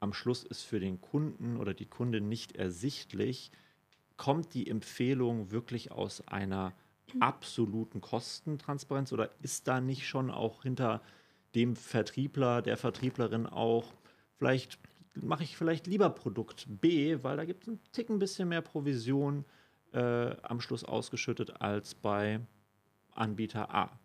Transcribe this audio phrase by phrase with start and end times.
[0.00, 3.50] am Schluss ist für den Kunden oder die Kundin nicht ersichtlich,
[4.16, 6.72] kommt die Empfehlung wirklich aus einer
[7.20, 11.00] absoluten Kostentransparenz oder ist da nicht schon auch hinter
[11.54, 13.94] dem Vertriebler, der Vertrieblerin auch
[14.36, 14.78] vielleicht
[15.14, 19.44] mache ich vielleicht lieber Produkt B, weil da gibt es ein bisschen mehr Provision
[19.92, 22.40] äh, am Schluss ausgeschüttet als bei
[23.12, 23.98] Anbieter A.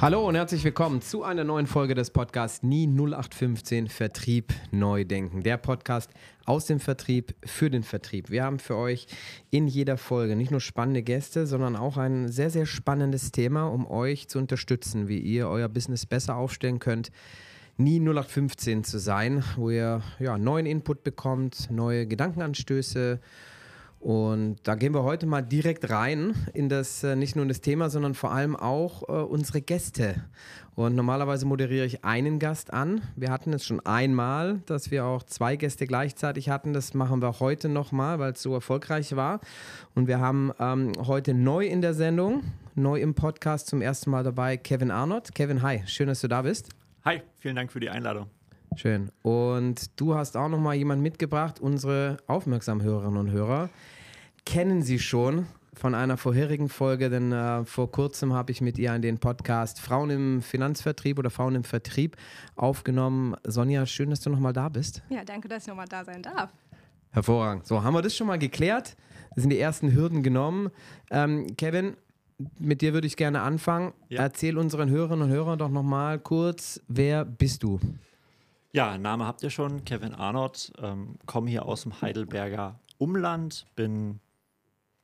[0.00, 5.42] Hallo und herzlich willkommen zu einer neuen Folge des Podcasts Nie 0815 Vertrieb neu denken.
[5.42, 6.12] Der Podcast
[6.44, 8.30] aus dem Vertrieb für den Vertrieb.
[8.30, 9.08] Wir haben für euch
[9.50, 13.90] in jeder Folge nicht nur spannende Gäste, sondern auch ein sehr, sehr spannendes Thema, um
[13.90, 17.10] euch zu unterstützen, wie ihr euer Business besser aufstellen könnt.
[17.76, 23.18] Nie 0815 zu sein, wo ihr ja, neuen Input bekommt, neue Gedankenanstöße
[24.00, 27.60] und da gehen wir heute mal direkt rein in das, äh, nicht nur in das
[27.60, 30.22] Thema, sondern vor allem auch äh, unsere Gäste.
[30.76, 33.02] Und normalerweise moderiere ich einen Gast an.
[33.16, 36.72] Wir hatten es schon einmal, dass wir auch zwei Gäste gleichzeitig hatten.
[36.72, 39.40] Das machen wir heute nochmal, weil es so erfolgreich war.
[39.96, 42.44] Und wir haben ähm, heute neu in der Sendung,
[42.76, 45.34] neu im Podcast zum ersten Mal dabei Kevin Arnott.
[45.34, 46.68] Kevin, hi, schön, dass du da bist.
[47.04, 48.37] Hi, vielen Dank für die Einladung.
[48.78, 49.10] Schön.
[49.22, 53.70] Und du hast auch noch mal jemanden mitgebracht, unsere aufmerksamen Hörerinnen und Hörer
[54.46, 58.94] kennen sie schon von einer vorherigen Folge, denn äh, vor kurzem habe ich mit ihr
[58.94, 62.16] in den Podcast Frauen im Finanzvertrieb oder Frauen im Vertrieb
[62.54, 63.34] aufgenommen.
[63.42, 65.02] Sonja, schön, dass du nochmal da bist.
[65.10, 66.52] Ja, danke, dass ich nochmal da sein darf.
[67.10, 67.66] Hervorragend.
[67.66, 68.96] So, haben wir das schon mal geklärt?
[69.34, 70.70] Das sind die ersten Hürden genommen.
[71.10, 71.96] Ähm, Kevin,
[72.60, 73.92] mit dir würde ich gerne anfangen.
[74.08, 74.22] Ja.
[74.22, 77.80] Erzähl unseren Hörerinnen und Hörern doch nochmal kurz, wer bist du?
[78.72, 84.20] Ja, Name habt ihr schon, Kevin Arnott, ähm, komme hier aus dem Heidelberger Umland, bin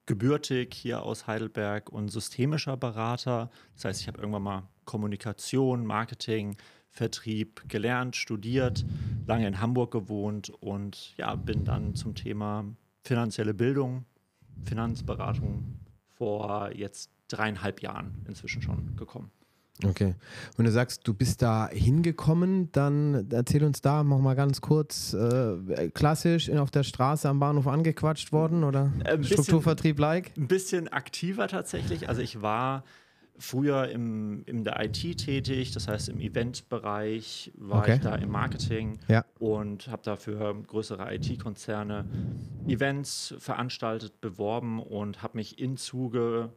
[0.05, 3.51] gebürtig hier aus Heidelberg und systemischer Berater.
[3.75, 6.59] Das heißt, ich habe irgendwann mal Kommunikation, Marketing,
[6.91, 8.85] Vertrieb gelernt, studiert,
[9.27, 12.67] lange in Hamburg gewohnt und ja, bin dann zum Thema
[13.03, 14.05] finanzielle Bildung,
[14.65, 19.31] Finanzberatung vor jetzt dreieinhalb Jahren inzwischen schon gekommen.
[19.83, 20.15] Okay.
[20.57, 25.15] Und du sagst, du bist da hingekommen, dann erzähl uns da noch mal ganz kurz,
[25.15, 28.93] äh, klassisch auf der Straße am Bahnhof angequatscht worden oder
[29.23, 30.37] Strukturvertrieb-like?
[30.37, 32.09] Ein bisschen aktiver tatsächlich.
[32.09, 32.85] Also ich war
[33.37, 37.97] früher im, in der IT tätig, das heißt im Eventbereich war okay.
[37.97, 39.25] ich da im Marketing ja.
[39.41, 42.07] und habe dafür größere IT-Konzerne
[42.69, 46.53] Events veranstaltet, beworben und habe mich in Zuge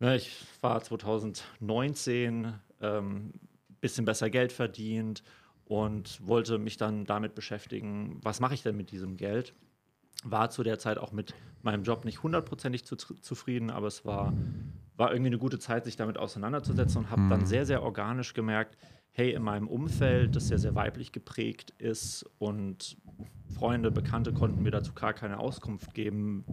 [0.00, 3.32] Ne, ich war 2019 ähm,
[3.80, 5.22] bisschen besser Geld verdient
[5.66, 9.54] und wollte mich dann damit beschäftigen, was mache ich denn mit diesem Geld.
[10.24, 14.32] War zu der Zeit auch mit meinem Job nicht hundertprozentig zu, zufrieden, aber es war,
[14.96, 17.46] war irgendwie eine gute Zeit, sich damit auseinanderzusetzen und habe dann mhm.
[17.46, 18.76] sehr, sehr organisch gemerkt,
[19.20, 22.96] hey, in meinem Umfeld, das ja sehr weiblich geprägt ist und
[23.54, 26.46] Freunde, Bekannte konnten mir dazu gar keine Auskunft geben,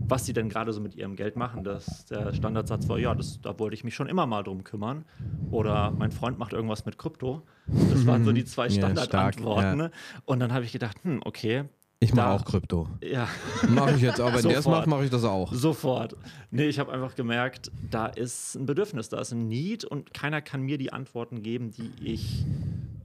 [0.00, 1.62] was sie denn gerade so mit ihrem Geld machen.
[1.62, 5.04] Das, der Standardsatz war, ja, das, da wollte ich mich schon immer mal drum kümmern.
[5.52, 7.42] Oder mein Freund macht irgendwas mit Krypto.
[7.68, 9.78] Das waren so die zwei Standardantworten.
[9.78, 9.90] Ja, ja.
[10.24, 11.66] Und dann habe ich gedacht, hm, okay,
[12.00, 12.88] ich mache auch Krypto.
[13.02, 13.28] Ja.
[13.68, 15.52] Mache ich jetzt, aber wenn der es macht, mache ich das auch.
[15.52, 16.16] Sofort.
[16.50, 20.42] Nee, ich habe einfach gemerkt, da ist ein Bedürfnis, da ist ein Need und keiner
[20.42, 22.44] kann mir die Antworten geben, die ich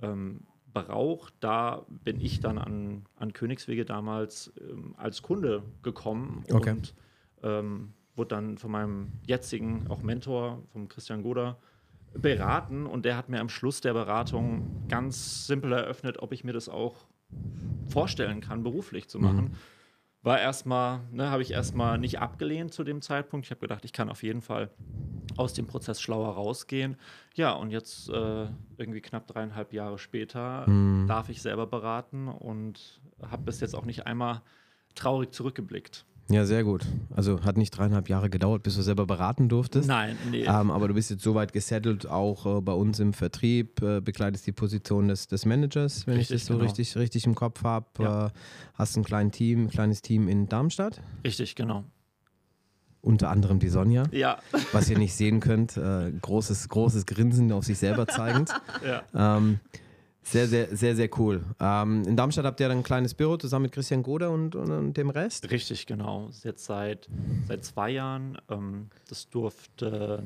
[0.02, 0.42] ähm,
[0.74, 1.32] brauche.
[1.40, 6.72] Da bin ich dann an, an Königswege damals ähm, als Kunde gekommen okay.
[6.72, 6.94] und
[7.44, 11.58] ähm, wurde dann von meinem jetzigen auch Mentor, vom Christian Goder,
[12.14, 16.54] beraten und der hat mir am Schluss der Beratung ganz simpel eröffnet, ob ich mir
[16.54, 17.08] das auch
[17.88, 19.46] vorstellen kann, beruflich zu machen.
[19.46, 19.56] Mhm.
[20.22, 23.46] War erstmal, ne, habe ich erstmal nicht abgelehnt zu dem Zeitpunkt.
[23.46, 24.70] Ich habe gedacht, ich kann auf jeden Fall
[25.38, 26.98] aus dem Prozess schlauer rausgehen.
[27.36, 28.48] Ja, und jetzt äh,
[28.78, 31.08] irgendwie knapp dreieinhalb Jahre später mhm.
[31.08, 34.42] darf ich selber beraten und habe bis jetzt auch nicht einmal
[34.96, 36.06] traurig zurückgeblickt.
[36.32, 36.86] Ja, sehr gut.
[37.16, 39.88] Also hat nicht dreieinhalb Jahre gedauert, bis du selber beraten durftest.
[39.88, 40.44] Nein, nee.
[40.44, 44.46] Ähm, aber du bist jetzt soweit gesettelt, auch äh, bei uns im Vertrieb, äh, bekleidest
[44.46, 46.66] die Position des, des Managers, wenn richtig, ich das so genau.
[46.66, 47.88] richtig, richtig im Kopf habe.
[48.00, 48.28] Ja.
[48.28, 48.30] Äh,
[48.76, 51.02] hast ein kleines Team, ein kleines Team in Darmstadt.
[51.24, 51.84] Richtig, genau.
[53.02, 54.04] Unter anderem die Sonja.
[54.12, 54.38] Ja.
[54.72, 55.78] Was ihr nicht sehen könnt.
[55.78, 58.52] Äh, großes, großes Grinsen auf sich selber zeigend.
[58.86, 59.38] ja.
[59.38, 59.60] Ähm,
[60.22, 61.44] sehr, sehr, sehr, sehr cool.
[61.60, 64.72] Ähm, in Darmstadt habt ihr dann ein kleines Büro zusammen mit Christian Goder und, und,
[64.72, 65.50] und dem Rest?
[65.50, 66.30] Richtig, genau.
[66.44, 67.10] Jetzt seit,
[67.48, 68.38] seit zwei Jahren.
[68.50, 70.24] Ähm, das durfte,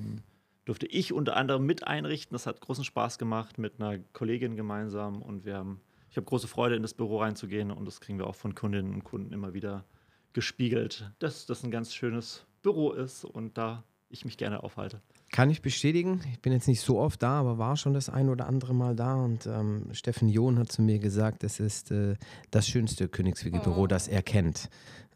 [0.66, 2.36] durfte ich unter anderem mit einrichten.
[2.36, 5.80] Das hat großen Spaß gemacht mit einer Kollegin gemeinsam und wir haben,
[6.10, 8.94] ich habe große Freude, in das Büro reinzugehen und das kriegen wir auch von Kundinnen
[8.94, 9.86] und Kunden immer wieder
[10.34, 15.01] gespiegelt, dass das ein ganz schönes Büro ist und da ich mich gerne aufhalte.
[15.33, 16.21] Kann ich bestätigen.
[16.31, 18.95] Ich bin jetzt nicht so oft da, aber war schon das ein oder andere Mal
[18.95, 19.15] da.
[19.15, 22.18] Und ähm, Steffen John hat zu mir gesagt, es ist äh,
[22.51, 23.88] das schönste Königswege-Büro, oh.
[23.88, 24.69] das er kennt.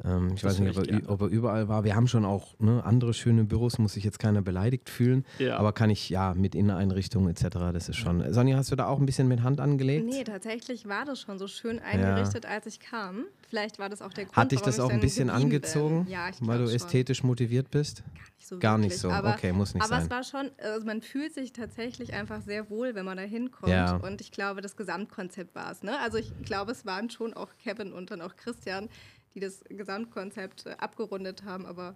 [0.04, 1.84] Ähm, ich das weiß nicht, ob er, ob er, überall war.
[1.84, 5.26] Wir haben schon auch ne, andere schöne Büros, muss sich jetzt keiner beleidigt fühlen.
[5.40, 5.58] Ja.
[5.58, 8.34] Aber kann ich, ja, mit Inneneinrichtungen etc., das ist schon.
[8.34, 10.06] Sonja, hast du da auch ein bisschen mit Hand angelegt?
[10.06, 12.52] Nee, tatsächlich war das schon so schön eingerichtet, ja.
[12.52, 13.26] als ich kam.
[13.50, 16.60] Vielleicht war das auch der Grund, Hat dich das auch ein bisschen angezogen, ja, weil
[16.60, 16.76] du schon.
[16.76, 18.04] ästhetisch motiviert bist?
[18.04, 18.60] Gar nicht so.
[18.60, 20.12] Gar nicht so, aber, okay, muss nicht aber sein.
[20.12, 23.24] Aber es war schon, also man fühlt sich tatsächlich einfach sehr wohl, wenn man da
[23.24, 23.72] hinkommt.
[23.72, 23.96] Ja.
[23.96, 25.82] Und ich glaube, das Gesamtkonzept war es.
[25.82, 25.98] Ne?
[26.00, 28.90] Also ich glaube, es waren schon auch Kevin und dann auch Christian,
[29.38, 31.96] die das Gesamtkonzept äh, abgerundet haben, aber.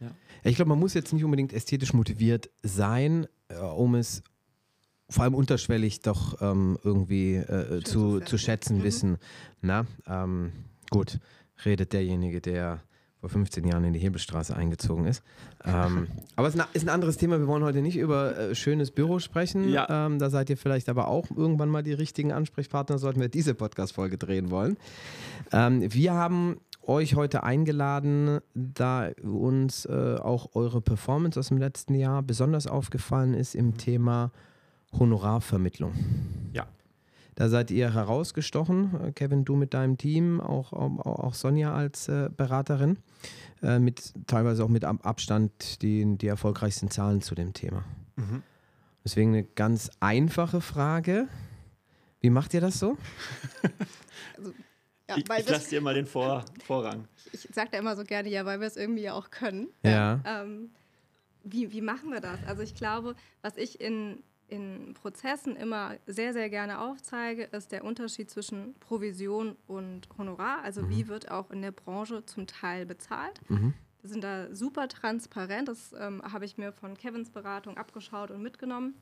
[0.00, 0.10] Ja.
[0.44, 4.22] Ich glaube, man muss jetzt nicht unbedingt ästhetisch motiviert sein, äh, um es
[5.10, 8.82] vor allem unterschwellig doch ähm, irgendwie äh, zu, zu schätzen mhm.
[8.82, 9.18] wissen.
[9.60, 10.52] Na, ähm,
[10.88, 11.18] gut,
[11.64, 12.82] redet derjenige, der
[13.20, 15.22] vor 15 Jahren in die Hebelstraße eingezogen ist.
[15.64, 17.38] Ähm, aber es ist ein anderes Thema.
[17.38, 19.68] Wir wollen heute nicht über äh, schönes Büro sprechen.
[19.68, 20.06] Ja.
[20.06, 23.54] Ähm, da seid ihr vielleicht aber auch irgendwann mal die richtigen Ansprechpartner, sollten wir diese
[23.54, 24.78] Podcast-Folge drehen wollen.
[25.52, 31.94] Ähm, wir haben euch heute eingeladen, da uns äh, auch eure Performance aus dem letzten
[31.94, 34.32] Jahr besonders aufgefallen ist im Thema
[34.92, 35.92] Honorarvermittlung.
[36.52, 36.66] Ja.
[37.36, 42.98] Da seid ihr herausgestochen, Kevin, du mit deinem Team, auch, auch Sonja als äh, Beraterin,
[43.62, 47.84] äh, mit teilweise auch mit Abstand die, die erfolgreichsten Zahlen zu dem Thema.
[48.16, 48.42] Mhm.
[49.04, 51.28] Deswegen eine ganz einfache Frage.
[52.20, 52.98] Wie macht ihr das so?
[55.10, 57.06] ja, ich ich lasse dir mal den Vor Vorrang.
[57.32, 59.68] Ich, ich sage da immer so gerne, ja, weil wir es irgendwie ja auch können.
[59.82, 60.20] Ja.
[60.24, 60.70] Ähm,
[61.42, 62.38] wie, wie machen wir das?
[62.46, 67.84] Also ich glaube, was ich in, in Prozessen immer sehr, sehr gerne aufzeige, ist der
[67.84, 70.62] Unterschied zwischen Provision und Honorar.
[70.62, 70.90] Also mhm.
[70.90, 73.40] wie wird auch in der Branche zum Teil bezahlt.
[73.48, 73.74] Mhm.
[74.02, 75.68] Wir sind da super transparent.
[75.68, 78.94] Das ähm, habe ich mir von Kevins Beratung abgeschaut und mitgenommen.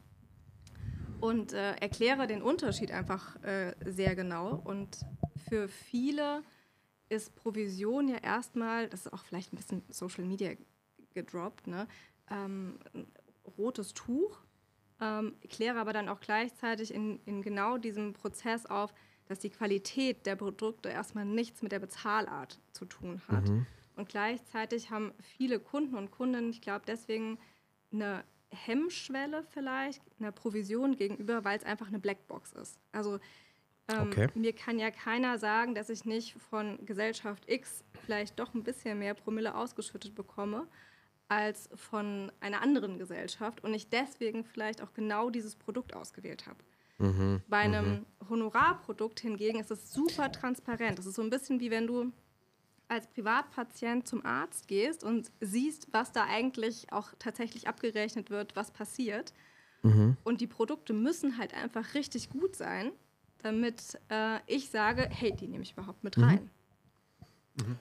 [1.20, 4.54] Und äh, erkläre den Unterschied einfach äh, sehr genau.
[4.64, 4.98] Und
[5.48, 6.42] für viele
[7.08, 10.52] ist Provision ja erstmal, das ist auch vielleicht ein bisschen Social Media
[11.14, 11.88] gedroppt, ne?
[12.30, 12.78] Ähm,
[13.56, 14.42] rotes Tuch
[15.00, 18.92] ähm, kläre aber dann auch gleichzeitig in, in genau diesem Prozess auf,
[19.26, 23.48] dass die Qualität der Produkte erstmal nichts mit der Bezahlart zu tun hat.
[23.48, 23.66] Mhm.
[23.96, 27.38] Und gleichzeitig haben viele Kunden und Kundinnen, ich glaube, deswegen
[27.92, 32.78] eine Hemmschwelle vielleicht, einer Provision gegenüber, weil es einfach eine Blackbox ist.
[32.92, 33.18] Also
[33.90, 34.28] ähm, okay.
[34.34, 38.98] mir kann ja keiner sagen, dass ich nicht von Gesellschaft X vielleicht doch ein bisschen
[38.98, 40.66] mehr Promille ausgeschüttet bekomme
[41.28, 46.58] als von einer anderen Gesellschaft und ich deswegen vielleicht auch genau dieses Produkt ausgewählt habe.
[46.98, 48.28] Mhm, Bei einem mhm.
[48.28, 50.98] Honorarprodukt hingegen ist es super transparent.
[50.98, 52.12] Das ist so ein bisschen wie wenn du
[52.88, 58.70] als Privatpatient zum Arzt gehst und siehst, was da eigentlich auch tatsächlich abgerechnet wird, was
[58.70, 59.32] passiert.
[59.82, 60.16] Mhm.
[60.24, 62.92] Und die Produkte müssen halt einfach richtig gut sein,
[63.42, 66.24] damit äh, ich sage, hey, die nehme ich überhaupt mit mhm.
[66.24, 66.50] rein.
[67.56, 67.76] Mhm.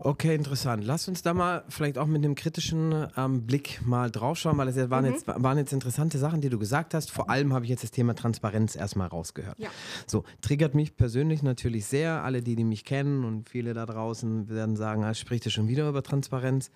[0.00, 0.84] Okay, interessant.
[0.84, 4.90] Lass uns da mal vielleicht auch mit einem kritischen ähm, Blick mal draufschauen, weil es
[4.90, 5.12] waren, mhm.
[5.12, 7.10] jetzt, waren jetzt interessante Sachen, die du gesagt hast.
[7.10, 9.58] Vor allem habe ich jetzt das Thema Transparenz erstmal rausgehört.
[9.58, 9.70] Ja.
[10.06, 12.22] So, triggert mich persönlich natürlich sehr.
[12.22, 15.66] Alle, die, die mich kennen und viele da draußen werden sagen, ah, spricht ihr schon
[15.66, 16.70] wieder über Transparenz?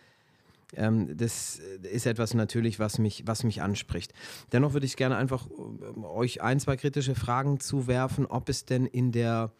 [0.75, 4.13] Ähm, das ist etwas natürlich, was mich, was mich anspricht.
[4.53, 5.47] Dennoch würde ich gerne einfach
[6.03, 9.53] euch ein, zwei kritische Fragen zuwerfen, ob es denn in der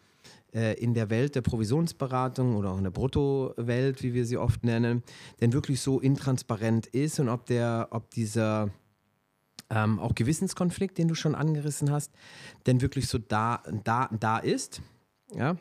[0.53, 4.63] äh, in der Welt der Provisionsberatung oder auch in der Bruttowelt, wie wir sie oft
[4.63, 5.03] nennen,
[5.41, 8.69] denn wirklich so intransparent ist und ob der, ob dieser
[9.69, 12.11] ähm, auch Gewissenskonflikt, den du schon angerissen hast,
[12.65, 14.81] denn wirklich so da, da, da ist.
[15.35, 15.57] Ja,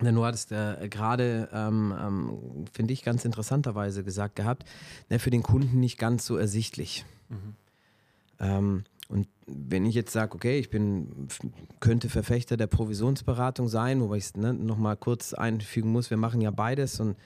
[0.00, 4.64] denn du hattest äh, gerade, ähm, ähm, finde ich, ganz interessanterweise gesagt gehabt,
[5.10, 7.04] ne, für den Kunden nicht ganz so ersichtlich.
[7.28, 7.54] Mhm.
[8.40, 11.28] Ähm, und wenn ich jetzt sage, okay, ich bin,
[11.80, 16.40] könnte Verfechter der Provisionsberatung sein, wobei ich es ne, nochmal kurz einfügen muss, wir machen
[16.40, 17.16] ja beides und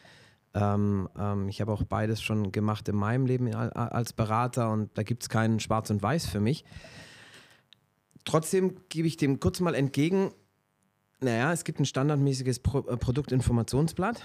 [0.55, 5.05] ähm, ähm, ich habe auch beides schon gemacht in meinem Leben als Berater und da
[5.05, 6.65] gibt es keinen Schwarz und Weiß für mich.
[8.25, 10.33] Trotzdem gebe ich dem kurz mal entgegen,
[11.21, 14.25] naja, es gibt ein standardmäßiges Pro äh, Produktinformationsblatt.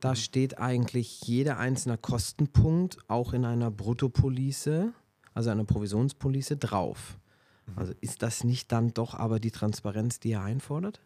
[0.00, 0.16] Da mhm.
[0.16, 4.94] steht eigentlich jeder einzelne Kostenpunkt auch in einer Bruttopolice
[5.34, 7.18] also eine Provisionspolice, drauf.
[7.66, 7.78] Mhm.
[7.78, 11.00] Also ist das nicht dann doch aber die Transparenz, die er einfordert?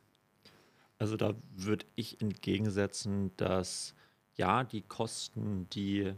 [0.98, 3.94] Also da würde ich entgegensetzen, dass
[4.34, 6.12] ja, die Kosten, die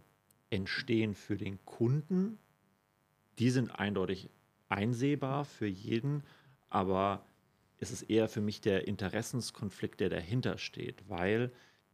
[0.51, 2.39] entstehen für den Kunden,
[3.39, 4.29] die sind eindeutig
[4.69, 6.23] einsehbar für jeden,
[6.69, 7.25] aber
[7.79, 11.51] es ist eher für mich der Interessenskonflikt, der dahinter steht, weil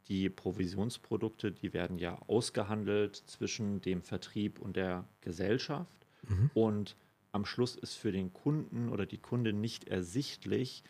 [0.08, 6.05] die Provisionsprodukte, die werden ja ausgehandelt zwischen dem Vertrieb und der Gesellschaft.
[6.28, 6.50] Mhm.
[6.54, 6.96] Und
[7.32, 10.82] am Schluss ist für den Kunden oder die Kundin nicht ersichtlich,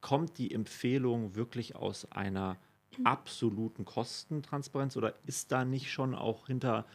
[0.00, 2.56] kommt die Empfehlung wirklich aus einer
[3.04, 6.86] absoluten Kostentransparenz oder ist da nicht schon auch hinter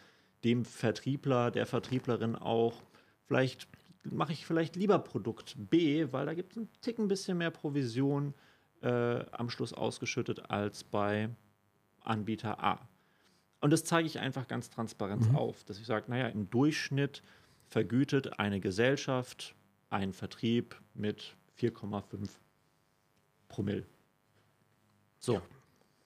[0.43, 2.83] dem Vertriebler, der Vertrieblerin auch,
[3.27, 3.67] vielleicht
[4.03, 8.33] mache ich vielleicht lieber Produkt B, weil da gibt es ein bisschen mehr Provision
[8.81, 11.29] äh, am Schluss ausgeschüttet als bei
[12.01, 12.87] Anbieter A.
[13.61, 15.37] Und das zeige ich einfach ganz transparent mhm.
[15.37, 17.23] auf, dass ich sage, naja, im Durchschnitt
[17.73, 19.55] vergütet eine Gesellschaft
[19.89, 22.29] einen Vertrieb mit 4,5
[23.47, 23.87] Promille.
[25.17, 25.41] So.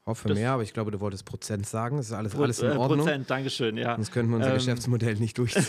[0.06, 1.98] Hoffe das mehr, aber ich glaube, du wolltest Prozent sagen.
[1.98, 3.00] Das ist alles, Pro, alles in äh, Ordnung.
[3.00, 3.96] Prozent, Dankeschön, ja.
[3.96, 5.66] Sonst könnten wir unser ähm, Geschäftsmodell nicht durchziehen.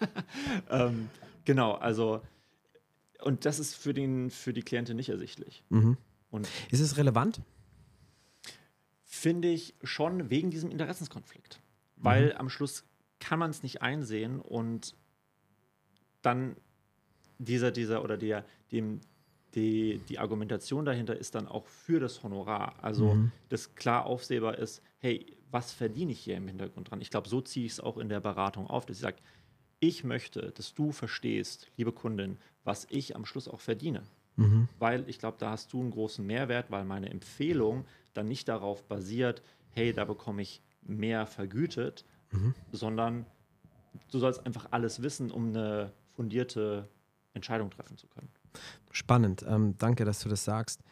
[0.70, 1.08] ähm,
[1.44, 2.20] genau, also
[3.22, 5.62] und das ist für, den, für die Klientin nicht ersichtlich.
[5.68, 5.98] Mhm.
[6.30, 7.40] Und ist es relevant?
[9.04, 11.60] Finde ich schon wegen diesem Interessenskonflikt.
[11.94, 12.38] Weil mhm.
[12.38, 12.84] am Schluss
[13.20, 14.96] kann man es nicht einsehen und
[16.22, 16.56] dann
[17.38, 19.00] dieser, dieser oder der, dem,
[19.54, 22.74] die, die Argumentation dahinter ist dann auch für das Honorar.
[22.82, 23.32] Also, mhm.
[23.48, 27.00] dass klar aufsehbar ist, hey, was verdiene ich hier im Hintergrund dran?
[27.00, 29.18] Ich glaube, so ziehe ich es auch in der Beratung auf, dass ich sage,
[29.80, 34.02] ich möchte, dass du verstehst, liebe Kundin, was ich am Schluss auch verdiene.
[34.36, 34.68] Mhm.
[34.78, 38.84] Weil ich glaube, da hast du einen großen Mehrwert, weil meine Empfehlung dann nicht darauf
[38.84, 42.54] basiert, hey, da bekomme ich mehr vergütet, mhm.
[42.72, 43.26] sondern
[44.10, 46.88] du sollst einfach alles wissen, um eine fundierte
[47.32, 48.28] Entscheidung treffen zu können.
[48.90, 49.44] Spannend.
[49.48, 50.82] Ähm, danke, dass du das sagst.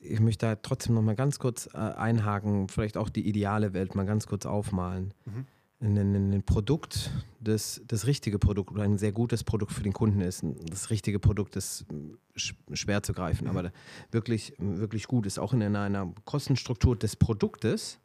[0.00, 3.94] Ich möchte da trotzdem noch mal ganz kurz äh, einhaken, vielleicht auch die ideale Welt
[3.94, 5.14] mal ganz kurz aufmalen.
[5.24, 5.46] Mhm.
[5.82, 10.20] Ein, ein, Produkt, das das richtige Produkt oder ein sehr gutes Produkt für den Kunden
[10.20, 10.44] ist.
[10.68, 11.86] Das richtige Produkt ist
[12.34, 13.56] schwer zu greifen, mhm.
[13.56, 13.72] aber
[14.10, 15.38] wirklich, wirklich gut ist.
[15.38, 18.00] Auch in einer Kostenstruktur des Produktes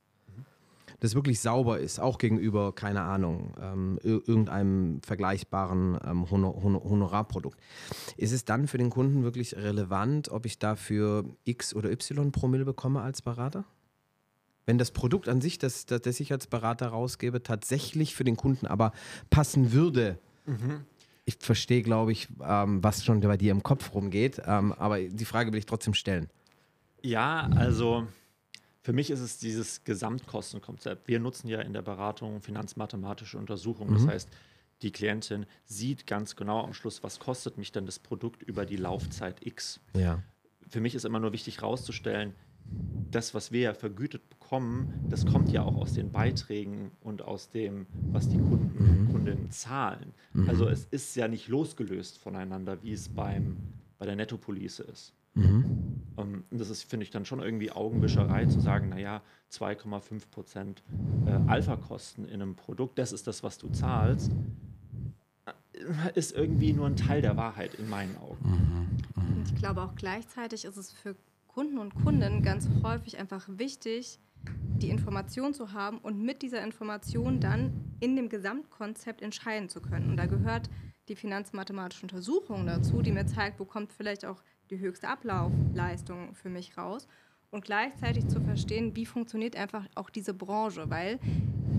[1.00, 7.60] das wirklich sauber ist, auch gegenüber, keine Ahnung, ähm, irgendeinem vergleichbaren ähm, Honor Honor Honorarprodukt.
[8.18, 12.66] Ist es dann für den Kunden wirklich relevant, ob ich dafür X oder Y Promille
[12.66, 13.66] bekomme als Berater?
[14.66, 18.36] Wenn das Produkt an sich, das, das, das ich als Berater rausgebe, tatsächlich für den
[18.36, 18.94] Kunden aber
[19.30, 20.86] passen würde, mhm.
[21.26, 25.26] ich verstehe, glaube ich, ähm, was schon bei dir im Kopf rumgeht, ähm, aber die
[25.26, 26.30] Frage will ich trotzdem stellen.
[27.04, 28.08] Ja, also
[28.86, 31.08] für mich ist es dieses Gesamtkostenkonzept.
[31.08, 33.90] Wir nutzen ja in der Beratung finanzmathematische Untersuchungen.
[33.90, 33.96] Mhm.
[33.96, 34.30] Das heißt,
[34.84, 38.76] die Klientin sieht ganz genau am Schluss, was kostet mich denn das Produkt über die
[38.76, 39.80] Laufzeit X.
[39.96, 40.22] Ja.
[40.70, 42.36] Für mich ist immer nur wichtig herauszustellen,
[43.10, 47.50] das, was wir ja vergütet bekommen, das kommt ja auch aus den Beiträgen und aus
[47.50, 49.12] dem, was die Kunden mhm.
[49.12, 50.14] Kundinnen zahlen.
[50.34, 50.48] Mhm.
[50.48, 53.58] Also es ist ja nicht losgelöst voneinander, wie es beim,
[53.98, 55.16] bei der Nettopolice ist.
[55.34, 56.04] Mhm.
[56.16, 60.84] Um, und das ist, finde ich, dann schon irgendwie Augenwischerei zu sagen, naja, 2,5 Prozent
[61.26, 64.32] äh, Alpha-Kosten in einem Produkt, das ist das, was du zahlst,
[65.46, 65.52] äh,
[66.14, 68.98] ist irgendwie nur ein Teil der Wahrheit in meinen Augen.
[69.16, 69.24] Mhm.
[69.24, 69.44] Mhm.
[69.46, 71.16] Ich glaube auch gleichzeitig ist es für
[71.48, 74.20] Kunden und Kundinnen ganz häufig einfach wichtig,
[74.78, 80.10] die Information zu haben und mit dieser Information dann in dem Gesamtkonzept entscheiden zu können.
[80.10, 80.70] Und da gehört
[81.08, 86.50] die finanzmathematische Untersuchung dazu, die mir zeigt, wo kommt vielleicht auch die höchste Ablaufleistung für
[86.50, 87.08] mich raus
[87.52, 91.20] und gleichzeitig zu verstehen, wie funktioniert einfach auch diese Branche, weil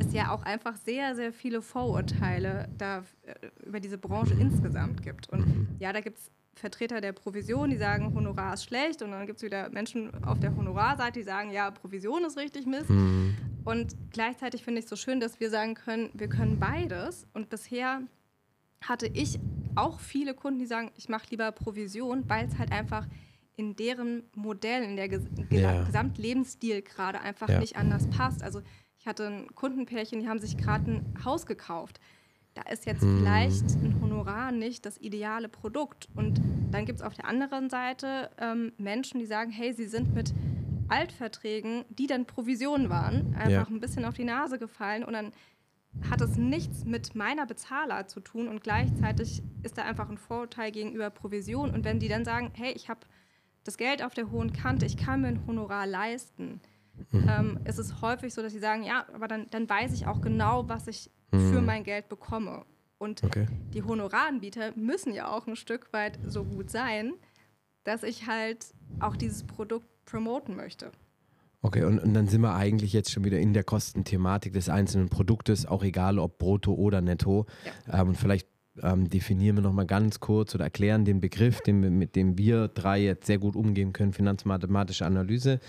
[0.00, 3.34] es ja auch einfach sehr, sehr viele Vorurteile da, äh,
[3.66, 5.28] über diese Branche insgesamt gibt.
[5.28, 9.26] Und ja, da gibt es Vertreter der Provision, die sagen, Honorar ist schlecht und dann
[9.26, 12.88] gibt es wieder Menschen auf der Honorarseite, die sagen, ja, Provision ist richtig Mist.
[12.88, 13.36] Mhm.
[13.64, 17.26] Und gleichzeitig finde ich es so schön, dass wir sagen können, wir können beides.
[17.34, 18.00] Und bisher
[18.82, 19.38] hatte ich
[19.76, 23.06] auch viele Kunden, die sagen, ich mache lieber Provision, weil es halt einfach
[23.56, 25.84] in deren Modell, in der Ges ja.
[25.84, 27.58] Gesamtlebensstil gerade einfach ja.
[27.58, 28.42] nicht anders passt.
[28.42, 28.60] Also
[28.98, 32.00] ich hatte ein Kundenpärchen, die haben sich gerade ein Haus gekauft.
[32.54, 33.18] Da ist jetzt hm.
[33.18, 36.08] vielleicht ein Honorar nicht das ideale Produkt.
[36.14, 36.40] Und
[36.70, 40.34] dann gibt es auf der anderen Seite ähm, Menschen, die sagen, hey, sie sind mit
[40.88, 43.74] Altverträgen, die dann Provision waren, einfach ja.
[43.74, 45.32] ein bisschen auf die Nase gefallen und dann
[46.10, 50.70] hat es nichts mit meiner Bezahler zu tun und gleichzeitig ist da einfach ein Vorurteil
[50.70, 51.70] gegenüber Provision.
[51.70, 53.00] Und wenn die dann sagen, hey, ich habe
[53.64, 56.60] das Geld auf der hohen Kante, ich kann mir ein Honorar leisten,
[57.10, 57.28] mhm.
[57.28, 60.20] ähm, ist es häufig so, dass sie sagen, ja, aber dann, dann weiß ich auch
[60.20, 61.52] genau, was ich mhm.
[61.52, 62.64] für mein Geld bekomme.
[62.98, 63.46] Und okay.
[63.74, 67.14] die Honoraranbieter müssen ja auch ein Stück weit so gut sein,
[67.84, 68.66] dass ich halt
[69.00, 70.92] auch dieses Produkt promoten möchte.
[71.62, 75.08] Okay, und, und, dann sind wir eigentlich jetzt schon wieder in der Kostenthematik des einzelnen
[75.08, 77.46] Produktes, auch egal ob brutto oder netto.
[77.86, 78.00] Ja.
[78.00, 78.46] Ähm, und vielleicht
[78.82, 83.02] ähm, definieren wir nochmal ganz kurz oder erklären den Begriff, den, mit dem wir drei
[83.02, 85.60] jetzt sehr gut umgehen können, finanzmathematische Analyse.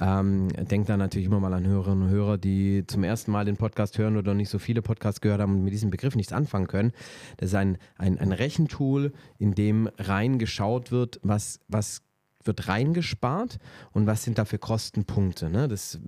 [0.00, 3.56] Ähm, denkt da natürlich immer mal an Hörerinnen und Hörer, die zum ersten Mal den
[3.56, 6.66] Podcast hören oder nicht so viele Podcasts gehört haben und mit diesem Begriff nichts anfangen
[6.66, 6.92] können.
[7.36, 12.02] Das ist ein, ein, ein Rechentool, in dem reingeschaut wird, was, was
[12.46, 13.58] wird reingespart
[13.92, 15.50] und was sind da für Kostenpunkte.
[15.50, 15.68] Ne?
[15.68, 15.98] Das,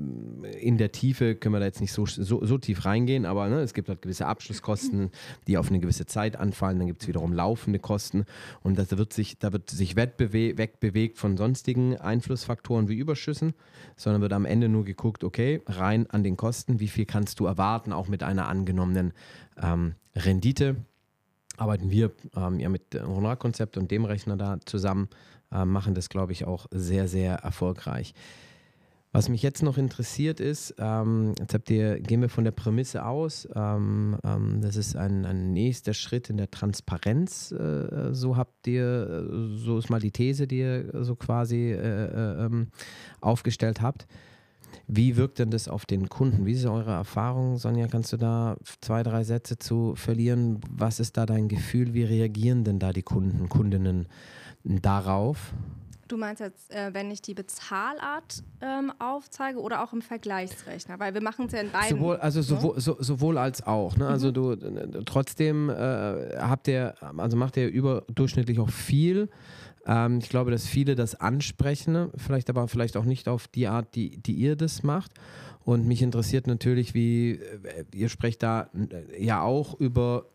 [0.61, 3.61] in der Tiefe können wir da jetzt nicht so, so, so tief reingehen, aber ne,
[3.61, 5.11] es gibt halt gewisse Abschlusskosten,
[5.47, 8.25] die auf eine gewisse Zeit anfallen, dann gibt es wiederum laufende Kosten
[8.63, 13.55] und das wird sich, da wird sich wegbewegt von sonstigen Einflussfaktoren wie Überschüssen,
[13.97, 17.47] sondern wird am Ende nur geguckt, okay, rein an den Kosten, wie viel kannst du
[17.47, 19.13] erwarten, auch mit einer angenommenen
[19.61, 20.77] ähm, Rendite.
[21.57, 25.09] Arbeiten wir ähm, ja mit Honorarkonzept und dem Rechner da zusammen
[25.55, 28.15] äh, machen das, glaube ich, auch sehr, sehr erfolgreich.
[29.15, 33.07] Was mich jetzt noch interessiert ist, ähm, jetzt habt ihr, gehen wir von der Prämisse
[33.07, 38.67] aus, ähm, ähm, das ist ein, ein, nächster Schritt in der Transparenz, äh, so habt
[38.67, 42.73] ihr, so ist mal die These, die ihr so quasi äh, äh, ähm,
[43.21, 44.09] aufgestellt habt.
[44.89, 46.45] Wie wirkt denn das auf den Kunden?
[46.45, 47.57] Wie ist eure Erfahrung?
[47.59, 50.59] Sonja, kannst du da zwei, drei Sätze zu verlieren?
[50.69, 51.95] Was ist da dein Gefühl?
[51.95, 54.09] Wie reagieren denn da die Kunden, Kundinnen
[54.65, 55.53] darauf?
[56.09, 60.99] Du meinst jetzt, äh, wenn ich die Bezahlart ähm, aufzeige oder auch im Vergleichsrechner?
[60.99, 61.97] Weil wir machen es ja in beiden.
[61.97, 62.43] Sowohl, also ne?
[62.45, 63.97] sowohl, so, sowohl als auch.
[63.97, 64.07] Ne?
[64.07, 64.35] Also mhm.
[64.35, 69.31] du trotzdem äh, habt ihr, also macht ihr überdurchschnittlich auch viel.
[69.87, 73.95] Ähm, ich glaube, dass viele das ansprechen, vielleicht aber vielleicht auch nicht auf die Art,
[73.95, 75.13] die, die ihr das macht.
[75.65, 80.27] Und mich interessiert natürlich, wie äh, ihr sprecht da äh, ja auch über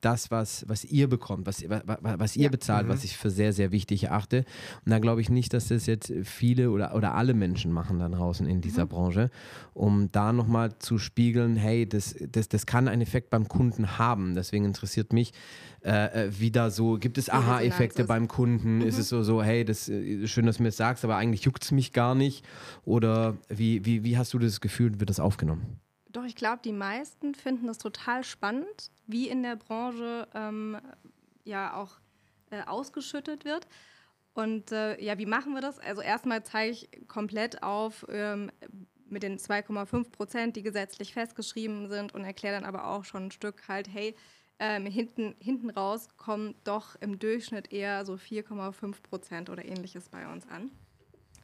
[0.00, 2.50] das, was, was ihr bekommt, was, was, was ihr ja.
[2.50, 2.90] bezahlt, mhm.
[2.90, 4.44] was ich für sehr, sehr wichtig erachte.
[4.84, 8.08] Und da glaube ich nicht, dass das jetzt viele oder, oder alle Menschen machen da
[8.08, 8.88] draußen in dieser mhm.
[8.88, 9.30] Branche,
[9.74, 14.34] um da nochmal zu spiegeln, hey, das, das, das kann einen Effekt beim Kunden haben.
[14.34, 15.32] Deswegen interessiert mich,
[15.84, 18.76] äh, äh wie da so, gibt es Aha-Effekte beim Kunden?
[18.76, 18.86] Mhm.
[18.86, 21.16] Ist es so, so, hey, das ist äh, schön, dass du mir das sagst, aber
[21.16, 22.44] eigentlich juckt es mich gar nicht?
[22.84, 25.81] Oder wie, wie, wie hast du das Gefühl, wird das aufgenommen?
[26.12, 30.78] Doch, ich glaube, die meisten finden das total spannend, wie in der Branche ähm,
[31.44, 31.98] ja auch
[32.50, 33.66] äh, ausgeschüttet wird.
[34.34, 35.78] Und äh, ja, wie machen wir das?
[35.78, 38.50] Also erstmal zeige ich komplett auf ähm,
[39.08, 43.30] mit den 2,5 Prozent, die gesetzlich festgeschrieben sind und erkläre dann aber auch schon ein
[43.30, 44.14] Stück halt, hey,
[44.58, 50.30] ähm, hinten, hinten raus kommen doch im Durchschnitt eher so 4,5 Prozent oder ähnliches bei
[50.30, 50.70] uns an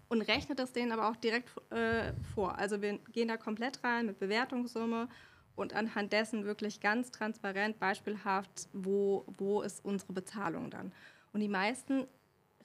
[0.09, 2.59] und rechnet das denen aber auch direkt äh, vor.
[2.59, 5.09] Also wir gehen da komplett rein mit Bewertungssumme
[5.55, 10.93] und anhand dessen wirklich ganz transparent, beispielhaft, wo, wo ist unsere Bezahlung dann.
[11.33, 12.07] Und die meisten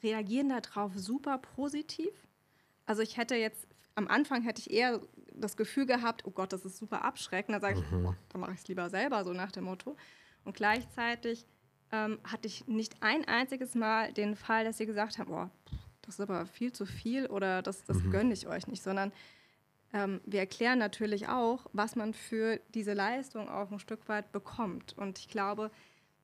[0.01, 2.13] reagieren darauf super positiv.
[2.85, 5.01] Also ich hätte jetzt, am Anfang hätte ich eher
[5.33, 7.55] das Gefühl gehabt, oh Gott, das ist super abschreckend.
[7.55, 8.05] Da sage ich, mhm.
[8.05, 9.95] oh, dann mache ich es lieber selber, so nach dem Motto.
[10.43, 11.45] Und gleichzeitig
[11.91, 15.49] ähm, hatte ich nicht ein einziges Mal den Fall, dass sie gesagt haben, oh,
[16.03, 18.11] das ist aber viel zu viel oder das, das mhm.
[18.11, 19.11] gönne ich euch nicht, sondern
[19.93, 24.93] ähm, wir erklären natürlich auch, was man für diese Leistung auch ein Stück weit bekommt.
[24.97, 25.71] Und ich glaube,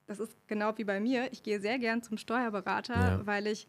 [0.06, 1.32] das ist genau wie bei mir.
[1.32, 3.26] Ich gehe sehr gern zum Steuerberater, ja.
[3.26, 3.68] weil ich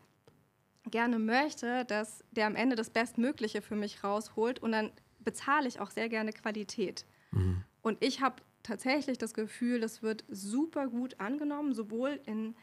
[0.90, 5.80] gerne möchte, dass der am Ende das Bestmögliche für mich rausholt und dann bezahle ich
[5.80, 7.06] auch sehr gerne Qualität.
[7.32, 7.64] Mhm.
[7.84, 12.56] Und ich habe tatsächlich das Gefühl, das wird super gut angenommen, sowohl in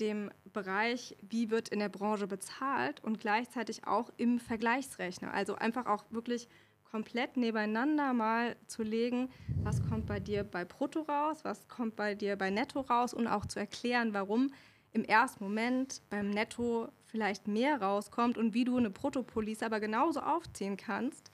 [0.00, 5.32] dem Bereich, wie wird in der Branche bezahlt und gleichzeitig auch im Vergleichsrechner.
[5.32, 6.48] Also einfach auch wirklich
[6.84, 9.30] komplett nebeneinander mal zu legen,
[9.62, 13.26] was kommt bei dir bei Brutto raus, was kommt bei dir bei Netto raus und
[13.26, 14.52] auch zu erklären, warum
[14.92, 20.20] im ersten Moment beim Netto vielleicht mehr rauskommt und wie du eine Bruttopolice aber genauso
[20.20, 21.30] aufziehen kannst,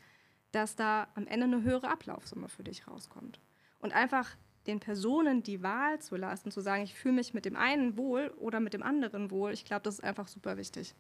[0.53, 3.41] dass da am Ende eine höhere Ablaufsumme für dich rauskommt.
[3.81, 7.57] Und einfach den Personen die Wahl zu lassen, zu sagen, ich fühle mich mit dem
[7.57, 10.95] einen wohl oder mit dem anderen wohl, ich glaube, das ist einfach super wichtig.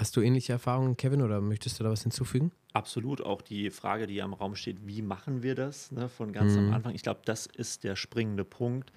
[0.00, 2.52] Hast du ähnliche Erfahrungen, Kevin, oder möchtest du da was hinzufügen?
[2.72, 3.20] Absolut.
[3.20, 6.68] Auch die Frage, die am Raum steht, wie machen wir das ne, von ganz mhm.
[6.68, 6.94] am Anfang?
[6.94, 8.92] Ich glaube, das ist der springende Punkt,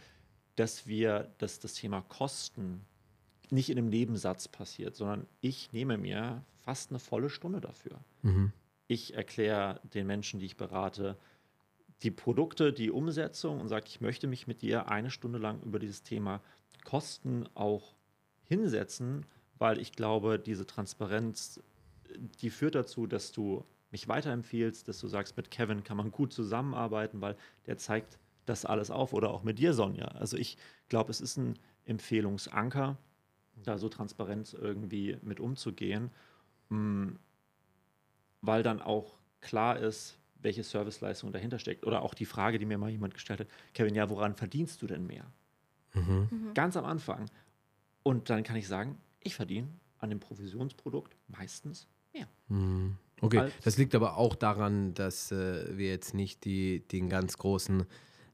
[0.55, 2.85] dass wir, dass das Thema Kosten
[3.49, 7.99] nicht in einem Nebensatz passiert, sondern ich nehme mir fast eine volle Stunde dafür.
[8.21, 8.53] Mhm.
[8.87, 11.17] Ich erkläre den Menschen, die ich berate,
[12.03, 15.79] die Produkte, die Umsetzung und sage, ich möchte mich mit dir eine Stunde lang über
[15.79, 16.41] dieses Thema
[16.83, 17.95] Kosten auch
[18.43, 19.25] hinsetzen,
[19.57, 21.61] weil ich glaube, diese Transparenz,
[22.41, 26.33] die führt dazu, dass du mich weiterempfiehlst, dass du sagst, mit Kevin kann man gut
[26.33, 27.37] zusammenarbeiten, weil
[27.67, 30.07] der zeigt das alles auf oder auch mit dir, Sonja.
[30.07, 30.57] Also ich
[30.89, 32.97] glaube, es ist ein Empfehlungsanker,
[33.63, 36.11] da so transparent irgendwie mit umzugehen,
[36.69, 37.11] mm,
[38.41, 41.85] weil dann auch klar ist, welche Serviceleistung dahinter steckt.
[41.85, 44.87] Oder auch die Frage, die mir mal jemand gestellt hat, Kevin, ja, woran verdienst du
[44.87, 45.25] denn mehr?
[45.93, 46.27] Mhm.
[46.29, 46.53] mhm.
[46.53, 47.29] Ganz am Anfang.
[48.03, 52.27] Und dann kann ich sagen, ich verdiene an dem Provisionsprodukt meistens mehr.
[52.49, 52.97] Mhm.
[53.21, 57.85] Okay, das liegt aber auch daran, dass äh, wir jetzt nicht die, den ganz großen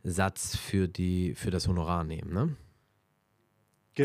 [0.03, 2.55] Satz für, die, für das Honorar nehmen, ne?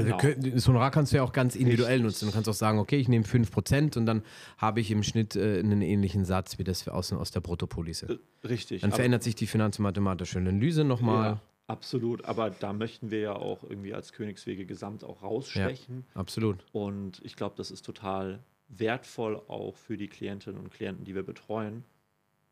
[0.02, 0.16] Genau.
[0.16, 2.04] Also, das Honorar kannst du ja auch ganz individuell Richtig.
[2.04, 2.26] nutzen.
[2.26, 4.22] Du kannst auch sagen, okay, ich nehme 5% und dann
[4.59, 8.18] habe ich im Schnitt äh, einen ähnlichen Satz wie das aus, aus der Bruttopolice.
[8.42, 8.83] Äh, richtig.
[8.83, 11.24] Dann verändert sich die finanzmathematische Analyse nochmal.
[11.24, 16.04] Ja, absolut, aber da möchten wir ja auch irgendwie als Königswege Gesamt auch rausstechen.
[16.14, 16.64] Ja, absolut.
[16.72, 21.22] Und ich glaube, das ist total wertvoll auch für die Klientinnen und Klienten, die wir
[21.22, 21.85] betreuen,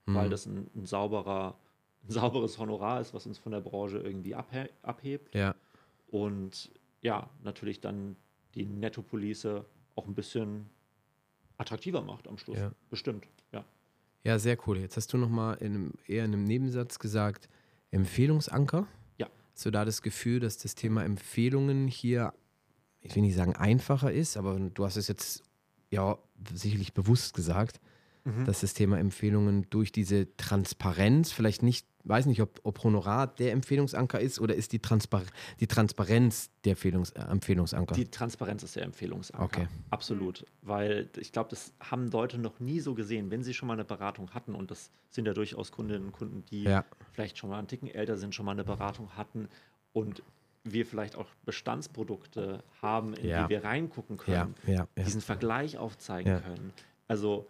[0.06, 0.14] mhm.
[0.14, 1.58] weil das ein, ein, sauberer,
[2.04, 5.34] ein sauberes Honorar ist, was uns von der Branche irgendwie abhe abhebt.
[5.34, 5.56] Ja.
[6.08, 6.70] Und
[7.02, 8.16] ja, natürlich dann
[8.54, 10.70] die Nettopolice auch ein bisschen
[11.58, 12.58] attraktiver macht am Schluss.
[12.58, 12.72] Ja.
[12.88, 13.64] Bestimmt, ja.
[14.24, 14.78] Ja, sehr cool.
[14.78, 17.48] Jetzt hast du nochmal in eher in einem Nebensatz gesagt,
[17.90, 18.86] Empfehlungsanker.
[19.18, 19.28] Ja.
[19.52, 22.32] Hast du da das Gefühl, dass das Thema Empfehlungen hier,
[23.00, 25.42] ich will nicht sagen einfacher ist, aber du hast es jetzt
[25.90, 26.18] ja
[26.54, 27.80] sicherlich bewusst gesagt,
[28.24, 28.44] mhm.
[28.44, 33.52] dass das Thema Empfehlungen durch diese Transparenz vielleicht nicht weiß nicht, ob, ob Honorar der
[33.52, 35.22] Empfehlungsanker ist oder ist die, Transpar
[35.60, 37.94] die Transparenz der Empfehlungs äh, Empfehlungsanker?
[37.94, 39.44] Die Transparenz ist der Empfehlungsanker.
[39.44, 39.68] Okay.
[39.90, 40.44] Absolut.
[40.62, 43.84] Weil ich glaube, das haben Leute noch nie so gesehen, wenn sie schon mal eine
[43.84, 46.84] Beratung hatten und das sind ja durchaus Kundinnen und Kunden, die ja.
[47.12, 49.48] vielleicht schon mal einen Ticken älter sind, schon mal eine Beratung hatten
[49.92, 50.22] und
[50.64, 53.44] wir vielleicht auch Bestandsprodukte haben, in ja.
[53.44, 56.72] die wir reingucken können, ja, diesen Vergleich aufzeigen können.
[57.08, 57.48] Also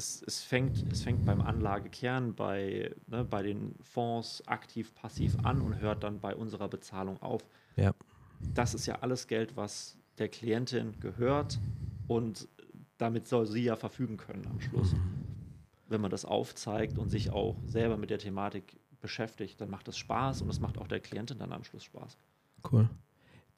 [0.00, 5.60] es, es, fängt, es fängt beim Anlagekern, bei, ne, bei den Fonds aktiv, passiv an
[5.60, 7.42] und hört dann bei unserer Bezahlung auf.
[7.76, 7.92] Ja.
[8.54, 11.60] Das ist ja alles Geld, was der Klientin gehört
[12.08, 12.48] und
[12.96, 14.94] damit soll sie ja verfügen können am Schluss.
[14.94, 15.24] Mhm.
[15.88, 19.98] Wenn man das aufzeigt und sich auch selber mit der Thematik beschäftigt, dann macht das
[19.98, 22.16] Spaß und es macht auch der Klientin dann am Schluss Spaß.
[22.70, 22.88] Cool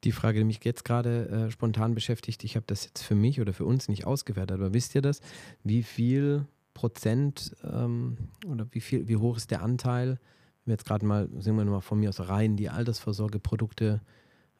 [0.03, 3.39] die Frage, die mich jetzt gerade äh, spontan beschäftigt, ich habe das jetzt für mich
[3.39, 5.21] oder für uns nicht ausgewertet, aber wisst ihr das?
[5.63, 10.19] Wie viel Prozent ähm, oder wie viel, wie hoch ist der Anteil,
[10.65, 14.01] wenn wir jetzt gerade mal, sehen wir mal von mir aus rein, die Altersvorsorgeprodukte,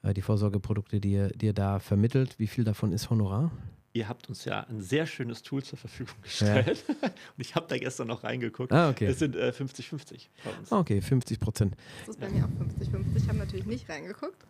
[0.04, 3.52] äh, die Vorsorgeprodukte, die ihr, die ihr da vermittelt, wie viel davon ist Honorar?
[3.96, 6.84] Ihr habt uns ja ein sehr schönes Tool zur Verfügung gestellt.
[6.88, 6.96] Ja.
[7.38, 8.72] Und ich habe da gestern noch reingeguckt.
[8.72, 9.06] Ah, okay.
[9.06, 10.72] Es sind 50-50 äh, bei uns.
[10.72, 11.76] Okay, 50 Prozent.
[12.00, 13.18] Das ist bei mir auch 50-50.
[13.18, 14.44] Ich habe natürlich nicht reingeguckt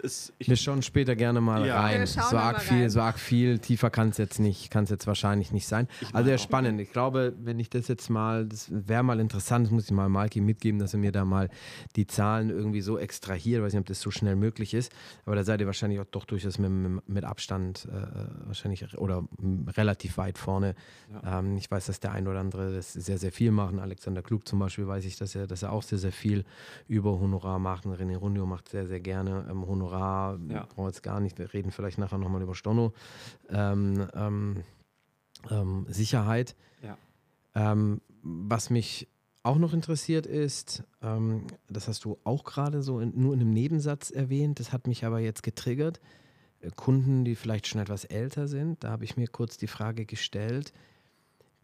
[0.00, 0.32] ist.
[0.38, 1.80] Wir schauen später gerne mal ja.
[1.80, 2.06] rein.
[2.06, 2.90] So arg viel, rein.
[2.90, 5.86] so arg viel, tiefer kann es jetzt nicht, kann es jetzt wahrscheinlich nicht sein.
[6.00, 6.80] Ich also ja spannend.
[6.80, 10.08] Ich glaube, wenn ich das jetzt mal, das wäre mal interessant, das muss ich mal
[10.08, 11.50] Malki mitgeben, dass er mir da mal
[11.96, 13.58] die Zahlen irgendwie so extrahiert.
[13.58, 14.92] Ich weiß nicht, ob das so schnell möglich ist,
[15.26, 16.70] aber da seid ihr wahrscheinlich auch doch durchaus mit,
[17.08, 19.24] mit Abstand äh, wahrscheinlich oder
[19.76, 20.74] relativ weit vorne.
[21.12, 21.38] Ja.
[21.38, 23.78] Ähm, ich weiß, dass der ein oder andere das sehr, sehr viel machen.
[23.78, 26.44] Alexander Klug zum Beispiel weiß ich, dass er, dass er auch sehr, sehr viel
[26.88, 27.86] über Honorar macht.
[27.86, 30.64] Und René Rundio macht sehr, sehr gerne ähm, Honorar Honorar, ja.
[30.64, 32.92] brauchen wir jetzt gar nicht, wir reden vielleicht nachher nochmal über Storno.
[33.48, 34.64] Ähm, ähm,
[35.50, 36.54] ähm, Sicherheit.
[36.82, 36.96] Ja.
[37.54, 39.08] Ähm, was mich
[39.42, 43.52] auch noch interessiert ist, ähm, das hast du auch gerade so in, nur in einem
[43.52, 46.00] Nebensatz erwähnt, das hat mich aber jetzt getriggert.
[46.76, 50.74] Kunden, die vielleicht schon etwas älter sind, da habe ich mir kurz die Frage gestellt,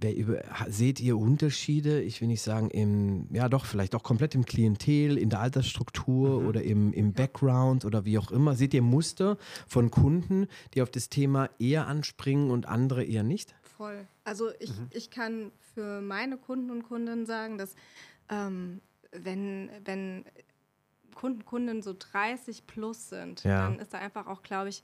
[0.03, 4.45] über, seht ihr Unterschiede, ich will nicht sagen, im, ja doch, vielleicht auch komplett im
[4.45, 6.47] Klientel, in der Altersstruktur mhm.
[6.49, 8.55] oder im, im Background oder wie auch immer?
[8.55, 13.55] Seht ihr Muster von Kunden, die auf das Thema eher anspringen und andere eher nicht?
[13.77, 14.07] Voll.
[14.25, 14.89] Also ich, mhm.
[14.91, 17.75] ich kann für meine Kunden und Kundinnen sagen, dass
[18.29, 18.81] ähm,
[19.13, 20.25] wenn, wenn
[21.15, 23.63] Kunden, Kunden so 30 plus sind, ja.
[23.63, 24.83] dann ist da einfach auch, glaube ich,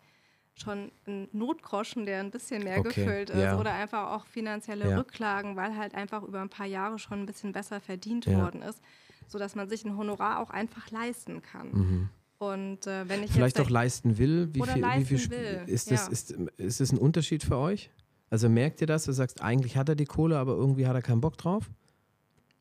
[0.54, 3.58] schon ein Notgroschen, der ein bisschen mehr okay, gefüllt ist ja.
[3.58, 4.98] oder einfach auch finanzielle ja.
[4.98, 8.38] Rücklagen, weil halt einfach über ein paar Jahre schon ein bisschen besser verdient ja.
[8.38, 8.80] worden ist,
[9.28, 11.70] sodass man sich ein Honorar auch einfach leisten kann.
[11.72, 12.08] Mhm.
[12.38, 15.62] Und äh, wenn ich vielleicht auch leisten will, wie viel, leisten wie viel will.
[15.66, 17.90] ist das ist, ist das ein Unterschied für euch?
[18.30, 19.04] Also merkt ihr das?
[19.04, 21.70] Du sagst, eigentlich hat er die Kohle, aber irgendwie hat er keinen Bock drauf?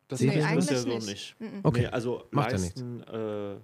[0.08, 1.08] Das nee, ist ja so nicht.
[1.08, 1.36] nicht.
[1.64, 1.82] Okay.
[1.82, 3.56] Nee, also Macht leisten, äh,